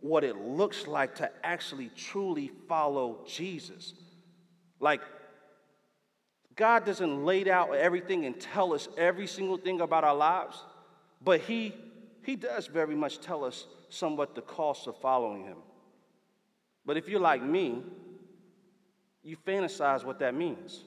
[0.00, 3.92] what it looks like to actually truly follow Jesus.
[4.80, 5.02] Like,
[6.54, 10.64] God doesn't lay out everything and tell us every single thing about our lives,
[11.22, 11.74] but He,
[12.22, 15.58] he does very much tell us somewhat the cost of following Him.
[16.84, 17.82] But if you're like me,
[19.22, 20.84] you fantasize what that means.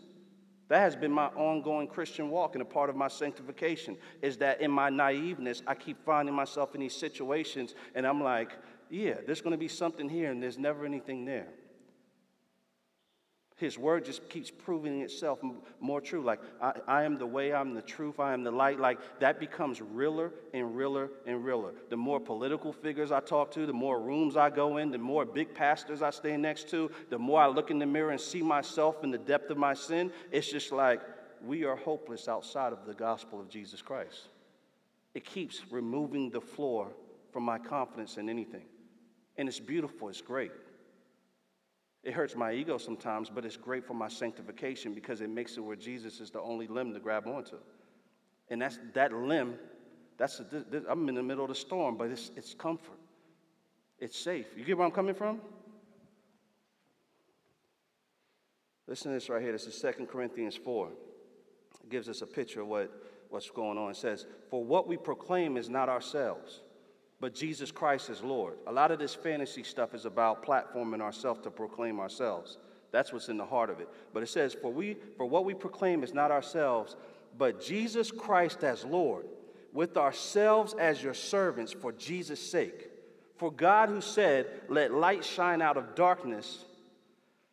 [0.69, 4.61] That has been my ongoing Christian walk and a part of my sanctification is that
[4.61, 8.51] in my naiveness, I keep finding myself in these situations and I'm like,
[8.89, 11.47] yeah, there's going to be something here and there's never anything there.
[13.59, 15.41] His word just keeps proving itself
[15.81, 16.23] more true.
[16.23, 18.79] Like, I, I, am the way, I'm the truth, I am the light.
[18.79, 21.73] Like, that becomes realer and realer and realer.
[21.89, 25.25] The more political figures I talk to, the more rooms I go in, the more
[25.25, 28.41] big pastors I stay next to, the more I look in the mirror and see
[28.41, 30.09] myself in the depth of my sin.
[30.31, 31.01] It's just like,
[31.45, 34.29] we are hopeless outside of the gospel of Jesus Christ.
[35.13, 36.93] It keeps removing the floor
[37.33, 38.63] from my confidence in anything.
[39.37, 40.51] And it's beautiful, it's great.
[42.03, 45.61] It hurts my ego sometimes, but it's great for my sanctification because it makes it
[45.61, 47.57] where Jesus is the only limb to grab onto.
[48.49, 49.55] And that's that limb,
[50.17, 52.97] that's a, this, I'm in the middle of the storm, but it's, it's comfort.
[53.99, 54.47] It's safe.
[54.55, 55.41] You get where I'm coming from?
[58.87, 59.51] Listen to this right here.
[59.51, 60.87] This is 2 Corinthians 4.
[61.83, 62.91] It gives us a picture of what,
[63.29, 63.91] what's going on.
[63.91, 66.61] It says, For what we proclaim is not ourselves
[67.19, 68.55] but Jesus Christ is Lord.
[68.67, 72.57] A lot of this fantasy stuff is about platforming ourselves to proclaim ourselves.
[72.91, 73.89] That's what's in the heart of it.
[74.13, 76.95] But it says, for, we, for what we proclaim is not ourselves,
[77.37, 79.25] but Jesus Christ as Lord,
[79.73, 82.89] with ourselves as your servants for Jesus' sake.
[83.37, 86.65] For God, who said, Let light shine out of darkness,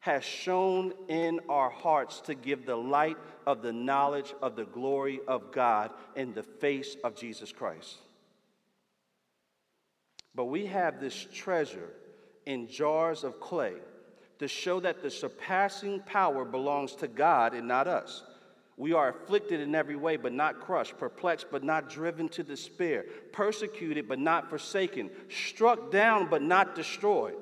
[0.01, 5.21] has shone in our hearts to give the light of the knowledge of the glory
[5.29, 7.99] of God in the face of Jesus Christ.
[10.37, 11.89] But we have this treasure
[12.45, 13.75] in jars of clay
[14.39, 18.23] to show that the surpassing power belongs to God and not us.
[18.77, 23.07] We are afflicted in every way, but not crushed, perplexed, but not driven to despair,
[23.33, 27.37] persecuted, but not forsaken, struck down, but not destroyed,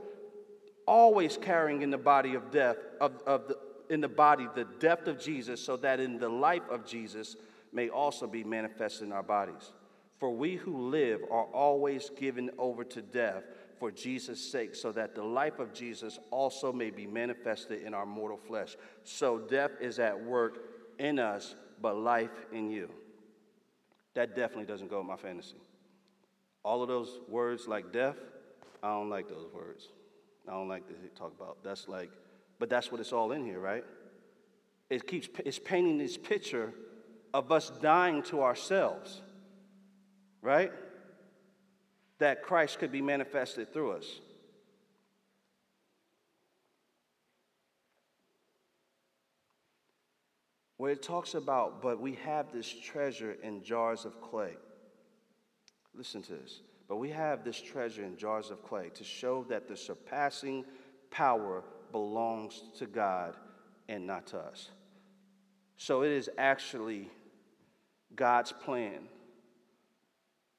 [0.87, 3.59] always carrying in the body of death, of, of the,
[3.91, 7.35] in the body the death of Jesus, so that in the life of Jesus
[7.73, 9.73] may also be manifested in our bodies.
[10.19, 13.45] For we who live are always given over to death
[13.79, 18.07] for Jesus' sake, so that the life of Jesus also may be manifested in our
[18.07, 18.77] mortal flesh.
[19.03, 20.59] So death is at work
[20.99, 22.89] in us, but life in you.
[24.15, 25.57] That definitely doesn't go with my fantasy.
[26.65, 28.17] All of those words like death,
[28.83, 29.89] I don't like those words.
[30.49, 31.59] I don't like to talk about.
[31.65, 32.11] That's like,
[32.59, 33.85] but that's what it's all in here, right?
[34.89, 36.73] It keeps it's painting this picture
[37.33, 39.23] of us dying to ourselves
[40.45, 40.71] right?
[42.19, 44.21] That Christ could be manifested through us.
[50.77, 54.53] Where it talks about, but we have this treasure in jars of clay.
[55.95, 56.61] Listen to this.
[56.89, 60.67] But we have this treasure in jars of clay to show that the surpassing
[61.11, 63.35] power belongs to God
[63.89, 64.69] and not to us.
[65.79, 67.09] So it is actually
[68.15, 69.09] God's plan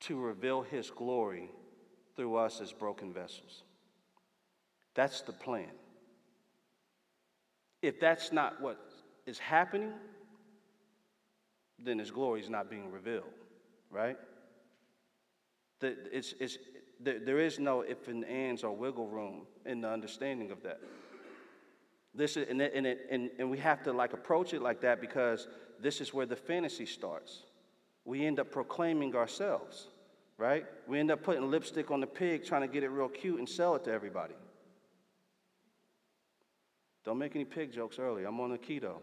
[0.05, 1.49] to reveal his glory
[2.15, 3.63] through us as broken vessels.
[4.93, 5.71] That's the plan.
[7.81, 8.79] If that's not what
[9.25, 9.93] is happening,
[11.79, 13.33] then his glory is not being revealed,
[13.89, 14.17] right?
[15.81, 16.57] It's, it's,
[16.99, 20.79] there, is no if and ands or wiggle room in the understanding of that.
[22.13, 24.81] This is, and, it, and, it, and, and we have to like approach it like
[24.81, 25.47] that because
[25.81, 27.43] this is where the fantasy starts.
[28.05, 29.89] We end up proclaiming ourselves
[30.38, 30.65] right?
[30.88, 33.48] We end up putting lipstick on the pig, trying to get it real cute and
[33.48, 34.36] sell it to everybody.
[37.04, 38.26] Don't make any pig jokes early.
[38.26, 38.95] I'm on a keto,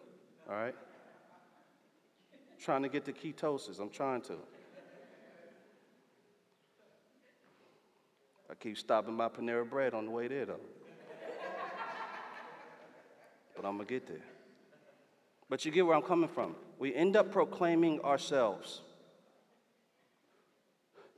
[0.49, 0.75] all right?
[2.63, 3.81] trying to get to ketosis.
[3.81, 4.35] I'm trying to.
[8.49, 10.61] I keep stopping by Panera Bread on the way there, though.
[13.57, 14.25] but I'm going to get there.
[15.49, 16.55] But you get where I'm coming from.
[16.79, 18.83] We end up proclaiming ourselves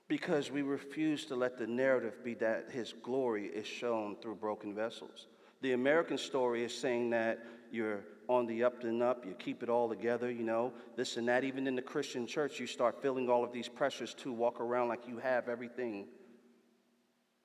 [0.09, 4.75] because we refuse to let the narrative be that his glory is shown through broken
[4.75, 5.29] vessels.
[5.63, 7.39] The American story is saying that
[7.73, 11.29] you're on the up and up, you keep it all together, you know, this and
[11.29, 11.45] that.
[11.45, 14.89] Even in the Christian church, you start feeling all of these pressures to walk around
[14.89, 16.07] like you have everything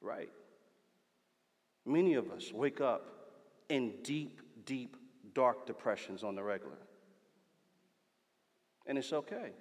[0.01, 0.29] right.
[1.85, 3.05] Many of us wake up
[3.69, 4.95] in deep, deep,
[5.33, 6.77] dark depressions on the regular.
[8.85, 9.51] And it's okay.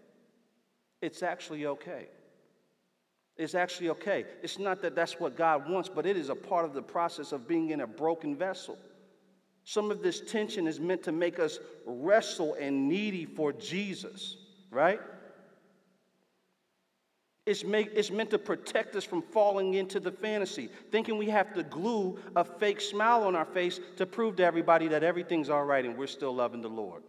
[1.01, 2.09] It's actually okay.
[3.39, 4.25] It's actually okay.
[4.43, 7.31] It's not that that's what God wants, but it is a part of the process
[7.31, 8.77] of being in a broken vessel.
[9.65, 14.37] Some of this tension is meant to make us wrestle and needy for Jesus,
[14.73, 15.01] right?
[17.47, 21.55] It's, make, it's meant to protect us from falling into the fantasy, thinking we have
[21.55, 25.65] to glue a fake smile on our face to prove to everybody that everything's all
[25.65, 27.05] right and we're still loving the Lord.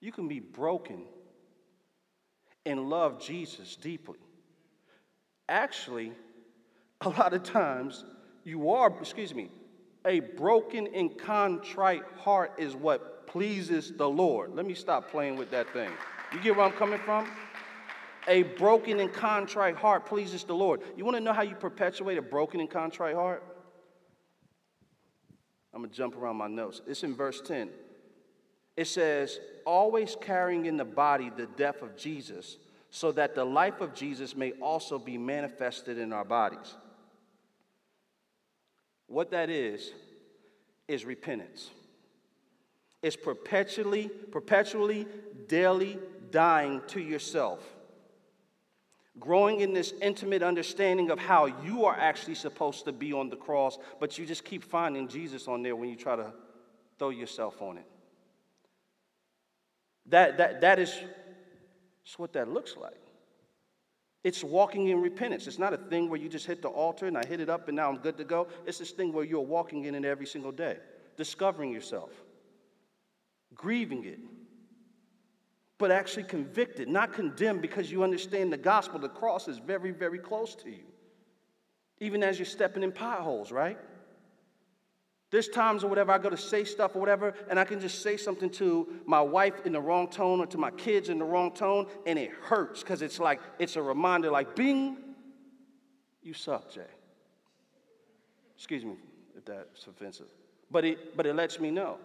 [0.00, 1.02] You can be broken
[2.66, 4.18] and love Jesus deeply.
[5.48, 6.12] Actually,
[7.00, 8.04] a lot of times
[8.44, 9.50] you are, excuse me,
[10.04, 14.54] a broken and contrite heart is what pleases the Lord.
[14.54, 15.90] Let me stop playing with that thing.
[16.32, 17.28] You get where I'm coming from?
[18.26, 20.82] A broken and contrite heart pleases the Lord.
[20.96, 23.42] You want to know how you perpetuate a broken and contrite heart?
[25.72, 26.82] I'm going to jump around my notes.
[26.86, 27.70] It's in verse 10.
[28.78, 32.58] It says, always carrying in the body the death of Jesus,
[32.90, 36.76] so that the life of Jesus may also be manifested in our bodies.
[39.08, 39.90] What that is,
[40.86, 41.70] is repentance.
[43.02, 45.08] It's perpetually, perpetually,
[45.48, 45.98] daily
[46.30, 47.58] dying to yourself.
[49.18, 53.34] Growing in this intimate understanding of how you are actually supposed to be on the
[53.34, 56.32] cross, but you just keep finding Jesus on there when you try to
[56.96, 57.86] throw yourself on it.
[60.08, 60.94] That, that, that is
[62.16, 62.96] what that looks like.
[64.24, 65.46] It's walking in repentance.
[65.46, 67.68] It's not a thing where you just hit the altar and I hit it up
[67.68, 68.48] and now I'm good to go.
[68.66, 70.78] It's this thing where you're walking in it every single day,
[71.16, 72.10] discovering yourself,
[73.54, 74.18] grieving it,
[75.78, 78.98] but actually convicted, not condemned because you understand the gospel.
[78.98, 80.84] The cross is very, very close to you,
[82.00, 83.78] even as you're stepping in potholes, right?
[85.30, 88.02] There's times or whatever I go to say stuff or whatever, and I can just
[88.02, 91.24] say something to my wife in the wrong tone or to my kids in the
[91.24, 94.96] wrong tone, and it hurts because it's like, it's a reminder like, bing,
[96.22, 96.80] you suck, Jay.
[98.56, 98.96] Excuse me
[99.36, 100.26] if that's offensive.
[100.70, 101.98] But it, but it lets me know.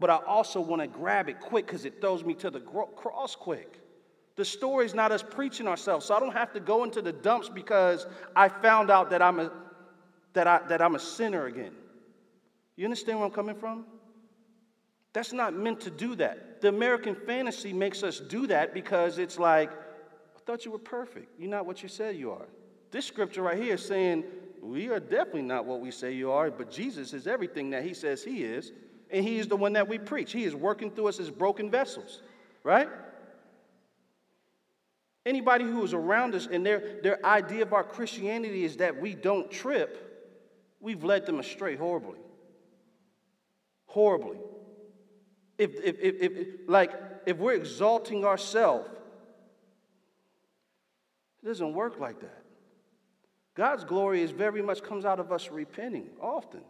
[0.00, 3.34] But I also want to grab it quick because it throws me to the cross
[3.34, 3.80] quick.
[4.36, 7.12] The story is not us preaching ourselves, so I don't have to go into the
[7.12, 9.50] dumps because I found out that I'm a,
[10.34, 11.72] that I, that I'm a sinner again.
[12.78, 13.84] You understand where I'm coming from?
[15.12, 16.60] That's not meant to do that.
[16.60, 21.40] The American fantasy makes us do that because it's like, I thought you were perfect.
[21.40, 22.46] You're not what you said you are.
[22.92, 24.22] This scripture right here is saying,
[24.62, 27.94] we are definitely not what we say you are, but Jesus is everything that he
[27.94, 28.70] says he is,
[29.10, 30.30] and he is the one that we preach.
[30.30, 32.22] He is working through us as broken vessels,
[32.62, 32.88] right?
[35.26, 39.16] Anybody who is around us and their, their idea of our Christianity is that we
[39.16, 40.30] don't trip,
[40.80, 42.20] we've led them astray horribly
[43.88, 44.38] horribly.
[45.56, 46.92] If, if, if, if, like,
[47.26, 48.88] if we're exalting ourselves,
[51.42, 52.44] it doesn't work like that.
[53.54, 56.60] God's glory is very much comes out of us repenting often.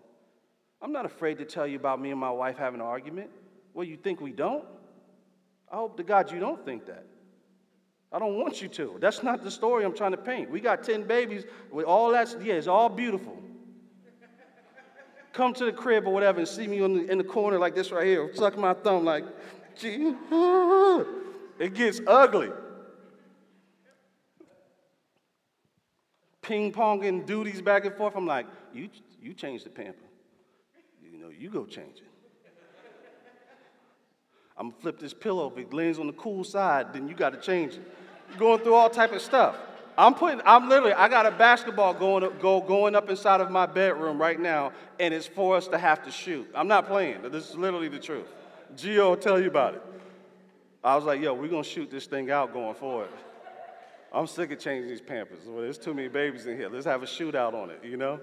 [0.81, 3.31] I'm not afraid to tell you about me and my wife having an argument.
[3.75, 4.65] Well, you think we don't?
[5.71, 7.05] I hope to God you don't think that.
[8.11, 8.97] I don't want you to.
[9.01, 10.51] That's not the story I'm trying to paint.
[10.51, 12.35] We got 10 babies with all that.
[12.43, 13.37] Yeah, it's all beautiful
[15.33, 17.75] come to the crib or whatever and see me in the, in the corner like
[17.75, 19.25] this right here, suck my thumb like,
[19.77, 20.15] gee,
[21.59, 22.51] it gets ugly.
[26.43, 28.15] Ping ponging duties back and forth.
[28.17, 28.89] I'm like, you,
[29.21, 29.99] you change the pamper.
[31.03, 32.05] You know, you go change it.
[34.57, 35.53] I'm gonna flip this pillow.
[35.53, 37.83] If it lands on the cool side, then you got to change it.
[38.31, 39.57] You're going through all type of stuff.
[39.99, 43.51] I'm putting, I'm literally, I got a basketball going up, go, going up inside of
[43.51, 46.49] my bedroom right now, and it's for us to have to shoot.
[46.55, 47.21] I'm not playing.
[47.33, 48.29] This is literally the truth.
[48.77, 49.83] Gio will tell you about it.
[50.85, 53.09] I was like, yo, we're gonna shoot this thing out going forward.
[54.13, 55.41] I'm sick of changing these pampers.
[55.45, 56.69] Well, there's too many babies in here.
[56.69, 58.21] Let's have a shootout on it, you know?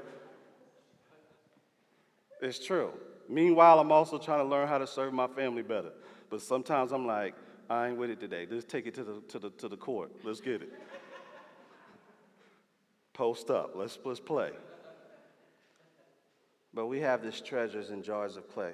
[2.41, 2.91] It's true.
[3.27, 5.91] Meanwhile, I'm also trying to learn how to serve my family better.
[6.29, 7.35] But sometimes I'm like,
[7.69, 8.47] I ain't with it today.
[8.49, 10.11] Let's take it to the, to the, to the court.
[10.23, 10.71] Let's get it.
[13.15, 13.71] Post up.
[13.75, 14.51] Let's, let's play.
[16.73, 18.73] But we have these treasures in jars of clay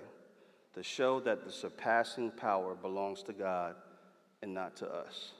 [0.73, 3.75] to show that the surpassing power belongs to God
[4.41, 5.31] and not to us.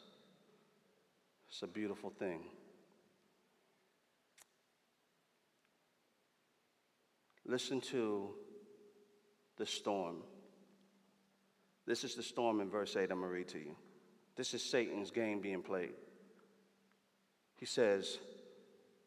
[1.49, 2.43] It's a beautiful thing.
[7.47, 8.29] Listen to
[9.57, 10.17] the storm.
[11.87, 13.09] This is the storm in verse 8.
[13.11, 13.75] I'm going to read to you.
[14.35, 15.93] This is Satan's game being played.
[17.57, 18.19] He says,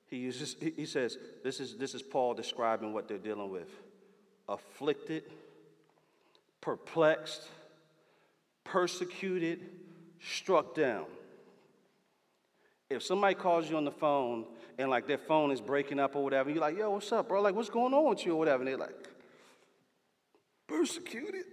[0.06, 3.68] he uses, he says, this is, this is Paul describing what they're dealing with.
[4.48, 5.24] Afflicted,
[6.60, 7.48] perplexed,
[8.64, 9.60] persecuted,
[10.20, 11.06] struck down.
[12.90, 14.44] If somebody calls you on the phone
[14.78, 17.40] and like their phone is breaking up or whatever, you're like, yo, what's up, bro?
[17.40, 18.62] Like, what's going on with you or whatever?
[18.62, 19.08] And they're like,
[20.68, 21.44] persecuted,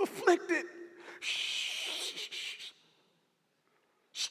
[0.00, 0.64] afflicted,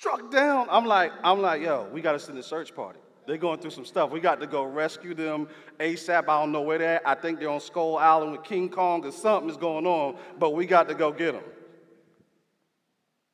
[0.01, 0.65] struck down.
[0.71, 2.97] I'm like, I'm like, yo, we got to send a search party.
[3.27, 4.09] They're going through some stuff.
[4.09, 5.47] We got to go rescue them
[5.79, 6.23] ASAP.
[6.27, 7.01] I don't know where they're at.
[7.07, 10.55] I think they're on Skull Island with King Kong or something is going on, but
[10.55, 11.43] we got to go get them.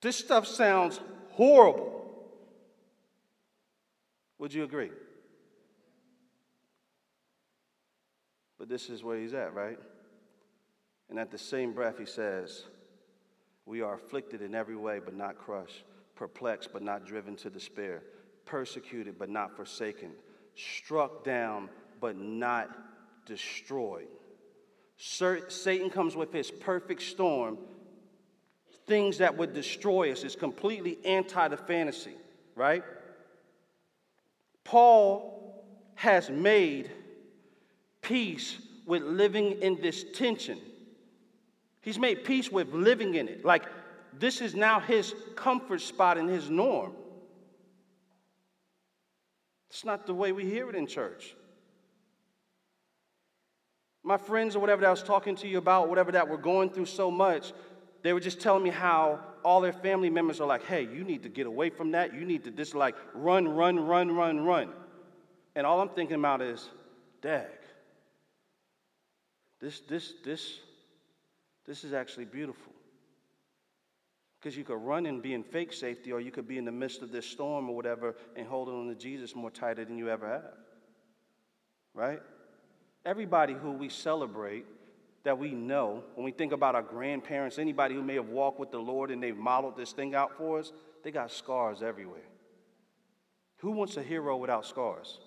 [0.02, 1.00] This stuff sounds
[1.30, 2.06] horrible.
[4.38, 4.92] Would you agree?
[8.60, 9.80] But this is where he's at, right?
[11.10, 12.66] And at the same breath, he says,
[13.66, 15.86] We are afflicted in every way, but not crushed,
[16.18, 18.02] perplexed, but not driven to despair,
[18.46, 20.12] persecuted, but not forsaken,
[20.56, 21.70] struck down,
[22.02, 22.70] but not
[23.26, 24.08] destroyed.
[24.98, 27.58] Satan comes with his perfect storm,
[28.88, 32.16] things that would destroy us, is completely anti the fantasy,
[32.56, 32.84] right?
[34.64, 35.64] Paul
[35.96, 36.92] has made
[38.02, 40.60] peace with living in this tension.
[41.82, 43.46] He's made peace with living in it.
[43.46, 43.64] Like,
[44.20, 46.94] this is now his comfort spot and his norm.
[49.70, 51.36] It's not the way we hear it in church.
[54.04, 56.70] My friends or whatever that I was talking to you about, whatever that we're going
[56.70, 57.52] through so much,
[58.04, 61.24] they were just telling me how all their family members are like, hey, you need
[61.24, 62.14] to get away from that.
[62.14, 64.70] You need to just like run, run, run, run, run.
[65.56, 66.70] And all I'm thinking about is,
[67.22, 67.48] dag,
[69.60, 70.60] this, this, this,
[71.66, 72.72] this is actually beautiful.
[74.40, 76.72] Because you could run and be in fake safety, or you could be in the
[76.72, 80.10] midst of this storm or whatever and hold on to Jesus more tighter than you
[80.10, 80.54] ever have.
[81.94, 82.22] Right?
[83.06, 84.66] Everybody who we celebrate
[85.24, 88.72] that we know, when we think about our grandparents, anybody who may have walked with
[88.72, 90.72] the Lord and they've modeled this thing out for us,
[91.04, 92.22] they got scars everywhere.
[93.58, 95.20] Who wants a hero without scars?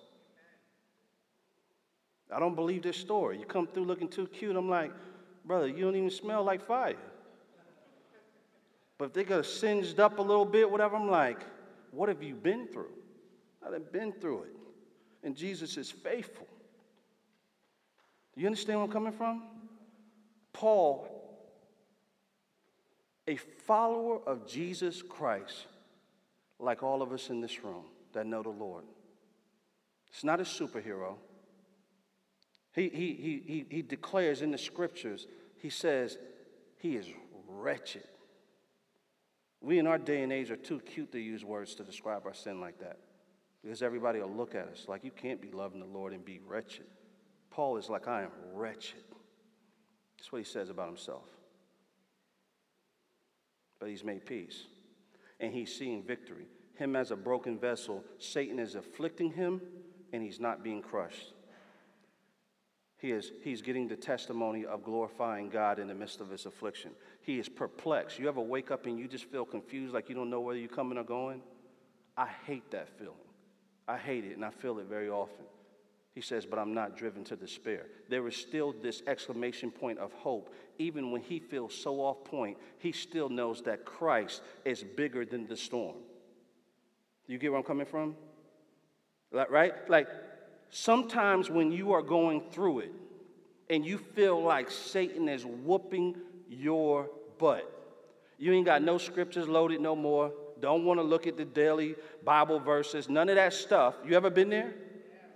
[2.33, 3.37] I don't believe this story.
[3.37, 4.55] You come through looking too cute.
[4.55, 4.91] I'm like,
[5.45, 6.95] brother, you don't even smell like fire.
[9.01, 11.39] But if they got singed up a little bit, whatever, I'm like,
[11.89, 12.91] what have you been through?
[13.65, 14.55] I've been through it.
[15.23, 16.45] And Jesus is faithful.
[18.35, 19.41] Do you understand where I'm coming from?
[20.53, 21.07] Paul,
[23.27, 25.65] a follower of Jesus Christ,
[26.59, 28.83] like all of us in this room that know the Lord.
[30.11, 31.15] It's not a superhero.
[32.75, 35.25] He, he, he, he, he declares in the scriptures,
[35.57, 36.19] he says,
[36.77, 37.07] he is
[37.47, 38.03] wretched.
[39.61, 42.33] We in our day and age are too cute to use words to describe our
[42.33, 42.97] sin like that
[43.61, 46.39] because everybody will look at us like you can't be loving the Lord and be
[46.45, 46.87] wretched.
[47.51, 49.03] Paul is like, I am wretched.
[50.17, 51.25] That's what he says about himself.
[53.79, 54.65] But he's made peace
[55.39, 56.47] and he's seeing victory.
[56.75, 59.61] Him as a broken vessel, Satan is afflicting him
[60.11, 61.33] and he's not being crushed.
[63.01, 66.91] He is, he's getting the testimony of glorifying God in the midst of his affliction.
[67.21, 68.19] He is perplexed.
[68.19, 70.69] You ever wake up and you just feel confused, like you don't know whether you're
[70.69, 71.41] coming or going?
[72.15, 73.15] I hate that feeling.
[73.87, 75.45] I hate it, and I feel it very often.
[76.13, 77.87] He says, but I'm not driven to despair.
[78.07, 80.53] There is still this exclamation point of hope.
[80.77, 85.47] Even when he feels so off point, he still knows that Christ is bigger than
[85.47, 85.95] the storm.
[87.25, 88.15] You get where I'm coming from?
[89.31, 89.73] Right?
[89.89, 90.07] Like,
[90.71, 92.91] sometimes when you are going through it
[93.69, 96.15] and you feel like Satan is whooping
[96.49, 97.69] your butt,
[98.39, 101.95] you ain't got no scriptures loaded no more, don't want to look at the daily
[102.23, 103.95] Bible verses, none of that stuff.
[104.05, 104.73] You ever been there?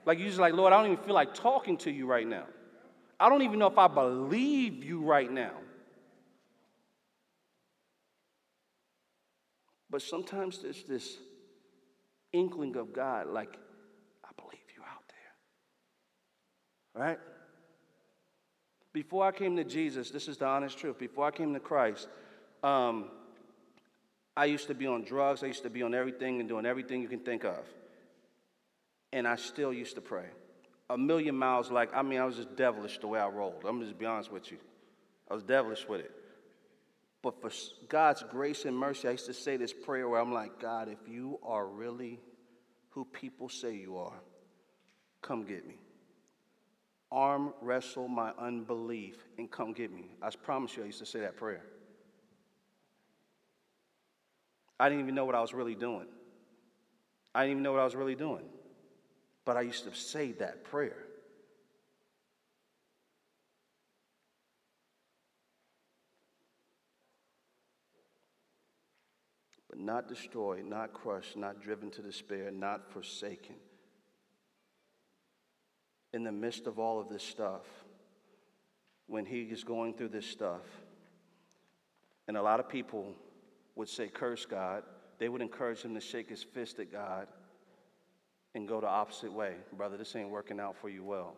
[0.06, 2.46] Like you're just like, Lord, I don't even feel like talking to you right now.
[3.20, 5.54] I don't even know if I believe you right now.
[9.90, 11.18] But sometimes there's this
[12.34, 13.58] inkling of God, like,
[14.24, 15.16] I believe you out there.
[16.96, 17.20] Right?
[18.94, 20.98] Before I came to Jesus, this is the honest truth.
[20.98, 22.08] Before I came to Christ,
[22.64, 23.10] um,
[24.38, 25.44] I used to be on drugs.
[25.44, 27.66] I used to be on everything and doing everything you can think of
[29.16, 30.26] and I still used to pray.
[30.90, 33.64] A million miles like, I mean, I was just devilish the way I rolled.
[33.66, 34.58] I'm just be honest with you.
[35.32, 36.12] I was devilish with it.
[37.24, 37.50] But for
[37.88, 41.00] God's grace and mercy, I used to say this prayer where I'm like, God, if
[41.08, 42.20] you are really
[42.90, 44.20] who people say you are,
[45.22, 45.76] come get me.
[47.16, 50.10] Arm wrestle my unbelief and come get me.
[50.22, 51.64] I promise you, I used to say that prayer.
[54.78, 56.08] I didn't even know what I was really doing.
[57.34, 58.44] I didn't even know what I was really doing.
[59.46, 60.98] But I used to say that prayer.
[69.70, 73.56] But not destroyed, not crushed, not driven to despair, not forsaken.
[76.16, 77.66] In the midst of all of this stuff,
[79.08, 80.62] when he is going through this stuff,
[82.30, 83.14] and a lot of people
[83.76, 84.84] would say, curse God,
[85.20, 87.28] they would encourage him to shake his fist at God
[88.54, 89.56] and go the opposite way.
[89.74, 91.36] Brother, this ain't working out for you well.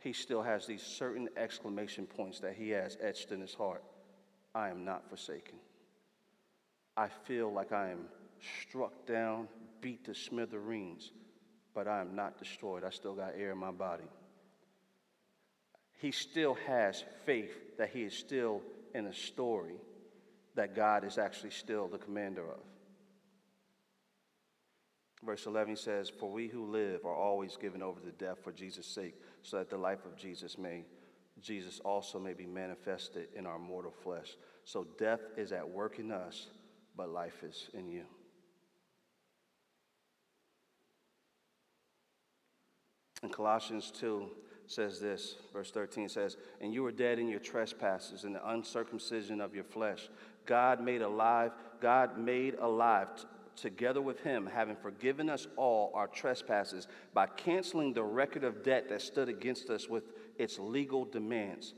[0.00, 3.82] He still has these certain exclamation points that he has etched in his heart
[4.54, 5.56] I am not forsaken.
[6.94, 8.00] I feel like I am
[8.66, 9.48] struck down,
[9.80, 11.12] beat to smithereens,
[11.74, 12.84] but I am not destroyed.
[12.84, 14.04] I still got air in my body.
[16.00, 18.62] He still has faith that he is still
[18.94, 19.74] in a story
[20.54, 22.60] that God is actually still the commander of.
[25.24, 28.86] Verse 11 says, For we who live are always given over to death for Jesus'
[28.86, 30.84] sake, so that the life of Jesus may,
[31.40, 34.36] Jesus also may be manifested in our mortal flesh.
[34.64, 36.46] So death is at work in us,
[36.96, 38.04] but life is in you.
[43.22, 44.28] In Colossians 2
[44.66, 49.40] says this, verse 13 says, And you were dead in your trespasses and the uncircumcision
[49.40, 50.08] of your flesh.
[50.46, 53.24] God made alive, God made alive t-
[53.56, 58.88] together with him, having forgiven us all our trespasses by canceling the record of debt
[58.88, 60.04] that stood against us with
[60.38, 61.74] its legal demands.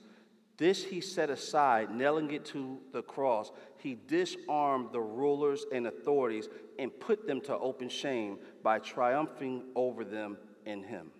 [0.59, 3.51] This he set aside, nailing it to the cross.
[3.79, 10.05] He disarmed the rulers and authorities and put them to open shame by triumphing over
[10.05, 10.37] them
[10.67, 11.13] in him.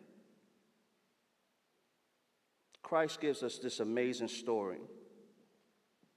[2.91, 4.81] Christ gives us this amazing story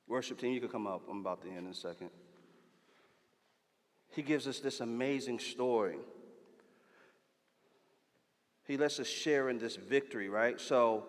[0.07, 1.03] Worship team, you can come up.
[1.09, 2.09] I'm about to end in a second.
[4.09, 5.97] He gives us this amazing story.
[8.65, 10.59] He lets us share in this victory, right?
[10.59, 11.05] So,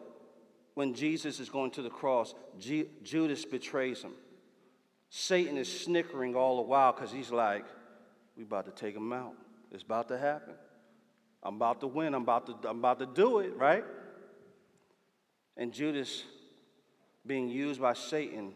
[0.74, 4.12] when Jesus is going to the cross, G- Judas betrays him.
[5.10, 7.64] Satan is snickering all the while because he's like,
[8.36, 9.34] we about to take him out.
[9.72, 10.54] It's about to happen.
[11.42, 12.14] I'm about to win.
[12.14, 13.84] I'm about to, I'm about to do it, right?
[15.56, 16.24] And Judas,
[17.26, 18.52] being used by Satan,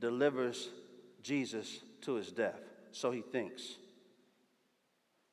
[0.00, 0.70] delivers
[1.22, 2.60] Jesus to his death.
[2.90, 3.76] So he thinks.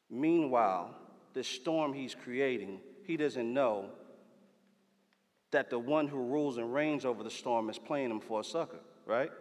[0.09, 0.95] Meanwhile,
[1.33, 3.89] the storm he's creating, he doesn't know
[5.51, 8.43] that the one who rules and reigns over the storm is playing him for a
[8.43, 9.31] sucker, right?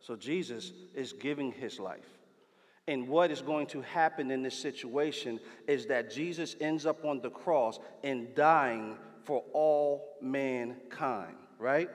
[0.00, 2.08] So Jesus is giving his life.
[2.88, 7.20] And what is going to happen in this situation is that Jesus ends up on
[7.20, 8.96] the cross and dying
[9.26, 11.90] for all mankind, right?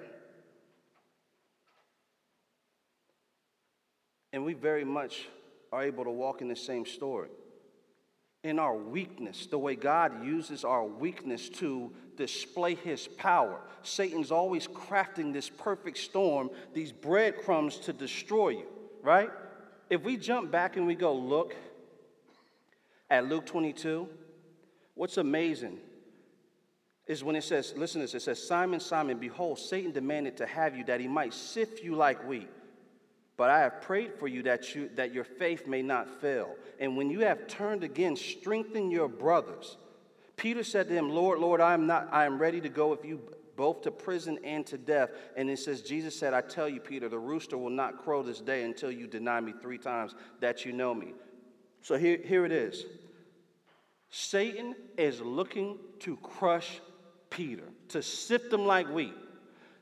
[4.34, 5.28] And we very much
[5.72, 7.30] are able to walk in the same story.
[8.44, 13.62] In our weakness, the way God uses our weakness to display his power.
[13.82, 18.66] Satan's always crafting this perfect storm, these breadcrumbs to destroy you,
[19.02, 19.30] right?
[19.90, 21.56] If we jump back and we go look
[23.10, 24.10] at Luke 22,
[24.96, 25.80] what's amazing
[27.12, 30.46] is when it says, listen to this, it says, Simon, Simon, behold, Satan demanded to
[30.46, 32.50] have you that he might sift you like wheat.
[33.36, 36.56] But I have prayed for you that, you that your faith may not fail.
[36.80, 39.78] And when you have turned again, strengthen your brothers.
[40.38, 43.04] Peter said to him, Lord, Lord, I am not I am ready to go with
[43.04, 43.20] you
[43.58, 45.10] both to prison and to death.
[45.36, 48.40] And it says, Jesus said, I tell you, Peter, the rooster will not crow this
[48.40, 51.14] day until you deny me three times that you know me.
[51.82, 52.86] So here, here it is.
[54.10, 56.80] Satan is looking to crush
[57.32, 59.16] Peter, to sift them like wheat.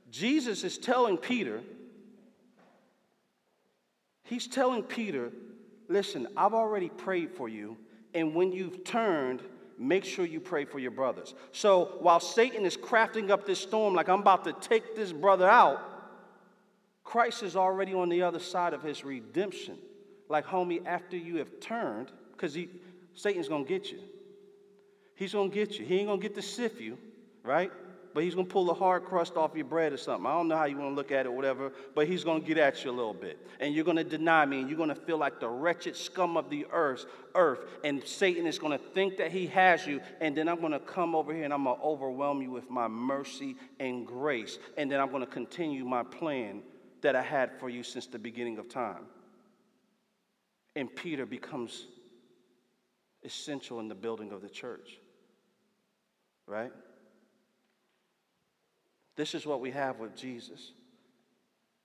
[0.09, 1.61] Jesus is telling Peter,
[4.23, 5.31] He's telling Peter,
[5.87, 7.77] listen, I've already prayed for you,
[8.13, 9.41] and when you've turned,
[9.79, 11.33] make sure you pray for your brothers.
[11.51, 15.49] So while Satan is crafting up this storm, like I'm about to take this brother
[15.49, 15.79] out,
[17.03, 19.79] Christ is already on the other side of his redemption.
[20.27, 22.55] Like, homie, after you have turned, because
[23.15, 23.99] Satan's gonna get you.
[25.15, 25.85] He's gonna get you.
[25.85, 26.99] He ain't gonna get to sift you,
[27.43, 27.71] right?
[28.13, 30.25] but he's going to pull a hard crust off your bread or something.
[30.25, 32.47] I don't know how you want to look at it, whatever, but he's going to
[32.47, 33.37] get at you a little bit.
[33.59, 36.35] And you're going to deny me, and you're going to feel like the wretched scum
[36.35, 37.59] of the earth, earth.
[37.83, 40.79] And Satan is going to think that he has you, and then I'm going to
[40.79, 44.57] come over here and I'm going to overwhelm you with my mercy and grace.
[44.77, 46.63] And then I'm going to continue my plan
[47.01, 49.05] that I had for you since the beginning of time.
[50.75, 51.87] And Peter becomes
[53.23, 54.97] essential in the building of the church,
[56.47, 56.71] right?
[59.19, 60.71] This is what we have with Jesus,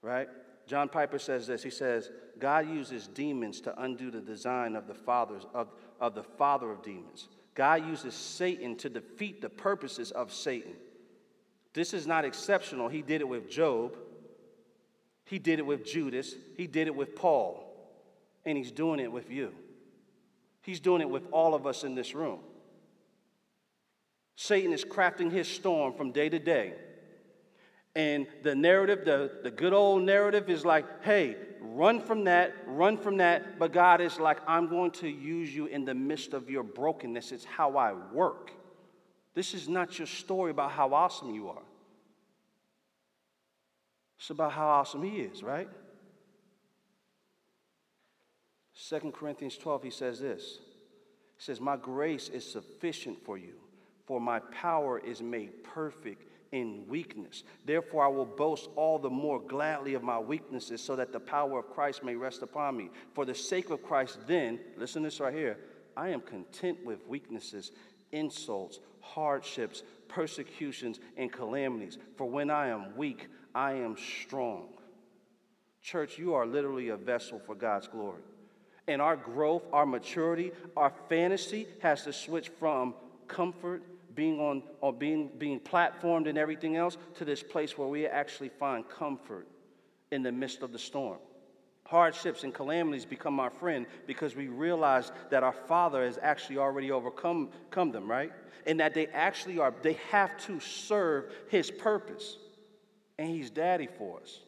[0.03, 0.28] right?
[0.68, 1.64] John Piper says this.
[1.64, 5.66] He says, God uses demons to undo the design of the fathers of,
[6.01, 7.26] of the father of demons.
[7.57, 10.74] God uses Satan to defeat the purposes of Satan.
[11.72, 12.87] This is not exceptional.
[12.87, 13.97] He did it with Job.
[15.24, 16.37] He did it with Judas.
[16.57, 17.68] He did it with Paul.
[18.45, 19.53] And he's doing it with you.
[20.62, 22.39] He's doing it with all of us in this room.
[24.37, 26.74] Satan is crafting his storm from day to day.
[27.97, 32.97] And the narrative, the, the good old narrative is like, hey, run from that, run
[32.97, 33.59] from that.
[33.59, 37.30] But God is like, I'm going to use you in the midst of your brokenness.
[37.30, 38.51] It's how I work.
[39.34, 41.62] This is not your story about how awesome you are.
[44.18, 45.68] It's about how awesome He is, right?
[48.88, 50.59] 2 Corinthians 12, he says this.
[51.36, 53.55] He says, My grace is sufficient for you,
[54.07, 57.43] for my power is made perfect in weakness.
[57.65, 61.59] Therefore, I will boast all the more gladly of my weaknesses, so that the power
[61.59, 62.91] of Christ may rest upon me.
[63.13, 65.59] For the sake of Christ, then, listen to this right here,
[65.97, 67.73] I am content with weaknesses,
[68.13, 71.99] insults, hardships, persecutions, and calamities.
[72.17, 74.69] For when I am weak, I am strong.
[75.83, 78.23] Church, you are literally a vessel for God's glory.
[78.87, 82.95] And our growth, our maturity, our fantasy has to switch from
[83.27, 83.83] comfort
[84.15, 88.49] being on or being being platformed and everything else to this place where we actually
[88.49, 89.47] find comfort
[90.11, 91.19] in the midst of the storm.
[91.87, 96.91] Hardships and calamities become our friend because we realize that our Father has actually already
[96.91, 98.33] overcome come them, right?
[98.67, 102.39] And that they actually are, they have to serve His purpose.
[103.19, 104.41] And He's daddy for us.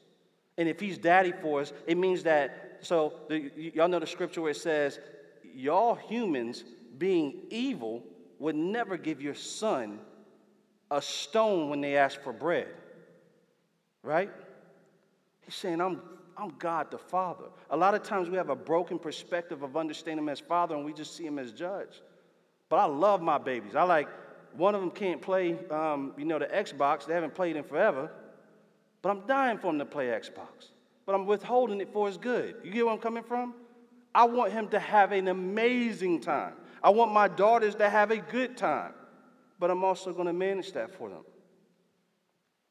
[0.57, 4.41] And if He's daddy for us, it means that, so the, y'all know the scripture
[4.41, 4.99] where it says,
[5.55, 6.65] y'all humans
[6.97, 8.03] being evil
[8.39, 9.99] would never give your son
[10.91, 12.69] a stone when they ask for bread.
[14.03, 14.31] Right?
[15.41, 16.01] He's saying, I'm,
[16.37, 17.47] I'm God the Father.
[17.71, 20.85] A lot of times we have a broken perspective of understanding him as Father and
[20.85, 22.03] we just see him as judge.
[22.69, 23.75] But I love my babies.
[23.75, 24.09] I like,
[24.57, 27.07] one of them can't play, um, you know, the Xbox.
[27.07, 28.11] They haven't played in forever.
[29.03, 30.71] But I'm dying for him to play Xbox.
[31.05, 32.57] But I'm withholding it for his good.
[32.65, 33.55] You get where I'm coming from?
[34.15, 36.55] I want him to have an amazing time.
[36.87, 38.93] I want my daughters to have a good time,
[39.59, 41.25] but I'm also going to manage that for them.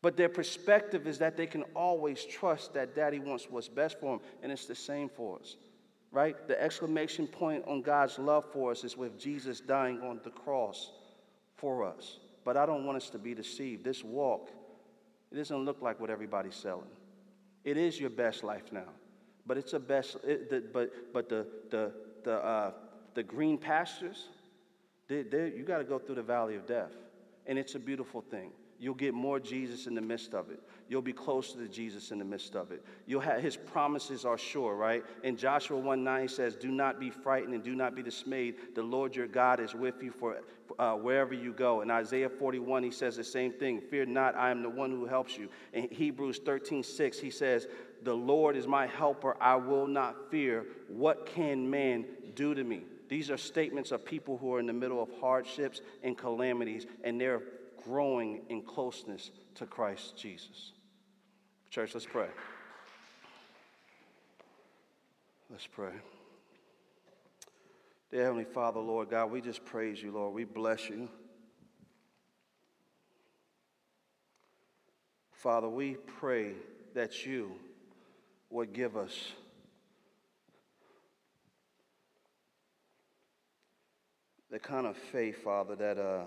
[0.01, 4.15] But their perspective is that they can always trust that daddy wants what's best for
[4.15, 5.57] them, and it's the same for us,
[6.13, 6.47] right?
[6.47, 10.93] The exclamation point on God's love for us is with Jesus dying on the cross
[11.57, 12.19] for us.
[12.45, 13.83] But I don't want us to be deceived.
[13.83, 14.49] This walk,
[15.29, 16.87] it doesn't look like what everybody's selling.
[17.65, 18.93] It is your best life now,
[19.45, 20.15] but it's a best.
[20.23, 21.91] It, the, but but the the
[22.23, 22.71] the uh,
[23.15, 24.27] the green pastures,
[25.07, 26.91] they, they, you got to go through the valley of death.
[27.47, 28.51] And it's a beautiful thing.
[28.77, 30.59] You'll get more Jesus in the midst of it.
[30.89, 32.83] You'll be closer to Jesus in the midst of it.
[33.05, 35.03] You'll have his promises are sure, right?
[35.23, 38.55] And Joshua 1 9 says, Do not be frightened and do not be dismayed.
[38.75, 40.41] The Lord your God is with you for
[40.77, 41.81] uh, wherever you go.
[41.81, 43.79] In Isaiah 41, he says the same thing.
[43.79, 45.47] Fear not, I am the one who helps you.
[45.71, 47.67] In Hebrews 13 6, he says,
[48.03, 49.37] The Lord is my helper.
[49.39, 50.65] I will not fear.
[50.89, 52.05] What can man
[52.35, 52.83] do to me?
[53.07, 57.19] These are statements of people who are in the middle of hardships and calamities, and
[57.19, 57.41] they're
[57.83, 60.71] growing in closeness to Christ Jesus.
[61.69, 62.27] Church, let's pray.
[65.49, 65.93] Let's pray.
[68.11, 70.33] Dear Heavenly Father, Lord God, we just praise you, Lord.
[70.33, 71.09] We bless you.
[75.31, 76.53] Father, we pray
[76.95, 77.51] that you
[78.49, 79.33] would give us
[84.55, 86.23] the kind of faith, Father, that uh,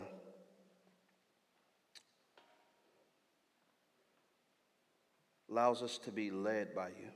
[5.51, 7.09] allows us to be led by you.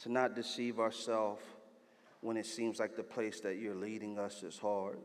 [0.00, 1.42] To not deceive ourselves
[2.20, 4.98] when it seems like the place that you're leading us is hard,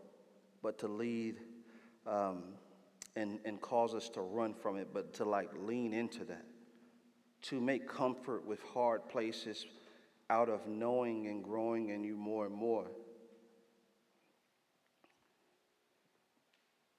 [0.61, 1.39] but to lead
[2.05, 2.43] um,
[3.15, 6.43] and, and cause us to run from it, but to like lean into that.
[7.43, 9.65] To make comfort with hard places
[10.29, 12.87] out of knowing and growing in you more and more.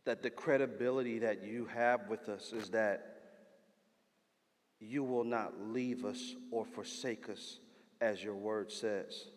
[0.05, 3.15] That the credibility that you have with us is that
[4.79, 7.59] you will not leave us or forsake us,
[8.01, 9.29] as your word says.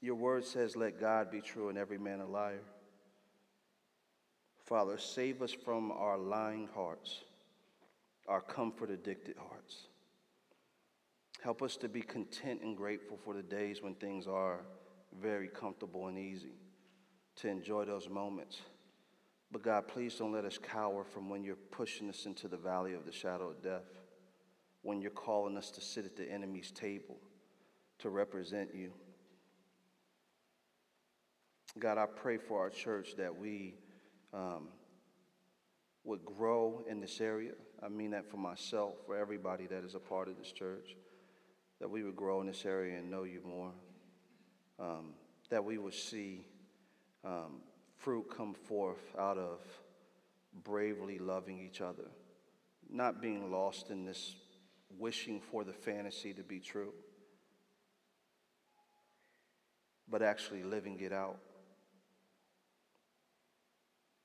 [0.00, 2.62] Your word says, Let God be true and every man a liar.
[4.64, 7.22] Father, save us from our lying hearts,
[8.28, 9.88] our comfort addicted hearts.
[11.42, 14.60] Help us to be content and grateful for the days when things are
[15.20, 16.54] very comfortable and easy,
[17.36, 18.60] to enjoy those moments.
[19.50, 22.92] But God, please don't let us cower from when you're pushing us into the valley
[22.94, 23.86] of the shadow of death,
[24.82, 27.16] when you're calling us to sit at the enemy's table
[27.98, 28.92] to represent you.
[31.78, 33.76] God, I pray for our church that we
[34.34, 34.68] um,
[36.04, 37.52] would grow in this area.
[37.82, 40.96] I mean that for myself, for everybody that is a part of this church,
[41.80, 43.72] that we would grow in this area and know you more,
[44.80, 45.12] um,
[45.50, 46.44] that we would see
[47.24, 47.60] um,
[47.96, 49.60] fruit come forth out of
[50.64, 52.08] bravely loving each other,
[52.90, 54.34] not being lost in this
[54.98, 56.92] wishing for the fantasy to be true,
[60.08, 61.38] but actually living it out.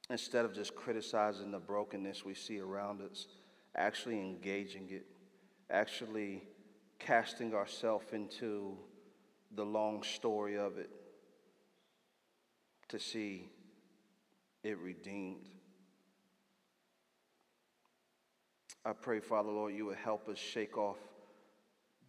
[0.09, 3.27] Instead of just criticizing the brokenness we see around us,
[3.75, 5.05] actually engaging it,
[5.69, 6.43] actually
[6.99, 8.77] casting ourselves into
[9.55, 10.89] the long story of it
[12.89, 13.49] to see
[14.63, 15.47] it redeemed.
[18.85, 20.97] I pray, Father Lord, you would help us shake off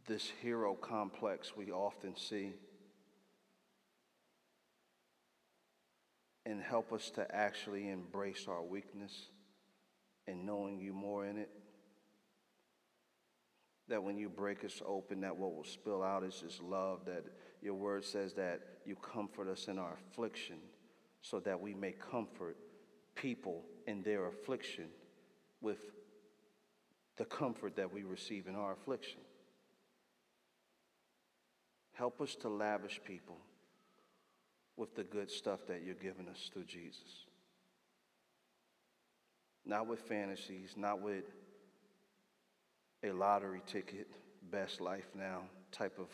[0.06, 2.52] this hero complex we often see
[6.46, 9.28] and help us to actually embrace our weakness
[10.26, 11.50] and knowing you more in it.
[13.88, 17.00] That when you break us open, that what will spill out is just love.
[17.04, 17.24] That
[17.60, 20.56] your word says that you comfort us in our affliction
[21.20, 22.56] so that we may comfort
[23.14, 24.88] people in their affliction
[25.60, 25.78] with
[27.16, 29.20] the comfort that we receive in our affliction.
[31.92, 33.38] Help us to lavish people
[34.76, 37.26] with the good stuff that you're giving us through Jesus.
[39.64, 41.24] Not with fantasies, not with
[43.04, 44.08] a lottery ticket,
[44.50, 46.08] best life now type of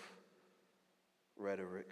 [1.36, 1.90] rhetoric,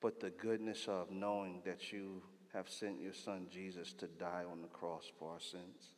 [0.00, 2.22] but the goodness of knowing that you
[2.52, 5.94] have sent your son Jesus to die on the cross for our sins.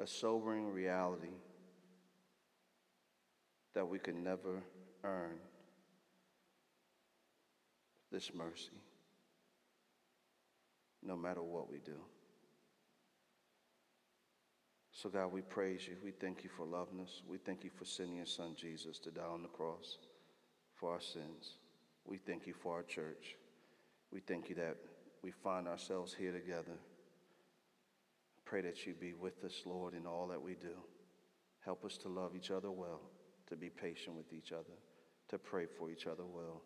[0.00, 1.34] A sobering reality
[3.74, 4.62] that we could never
[5.04, 5.38] earn
[8.12, 8.80] this mercy,
[11.02, 11.96] no matter what we do.
[15.00, 15.96] So, God, we praise you.
[16.04, 17.22] We thank you for loving us.
[17.26, 19.96] We thank you for sending your son Jesus to die on the cross
[20.74, 21.54] for our sins.
[22.04, 23.36] We thank you for our church.
[24.12, 24.76] We thank you that
[25.22, 26.76] we find ourselves here together.
[28.44, 30.76] Pray that you be with us, Lord, in all that we do.
[31.64, 33.00] Help us to love each other well
[33.48, 34.76] to be patient with each other,
[35.30, 36.60] to pray for each other well.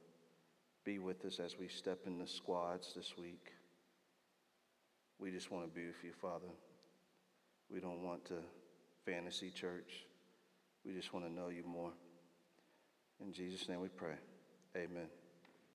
[0.84, 3.52] Be with us as we step in the squads this week.
[5.20, 6.48] We just want to be with you, Father.
[7.70, 8.34] We don't want to
[9.04, 10.06] fantasy church.
[10.84, 11.92] We just want to know you more.
[13.20, 14.16] In Jesus' name we pray.
[14.76, 15.08] Amen.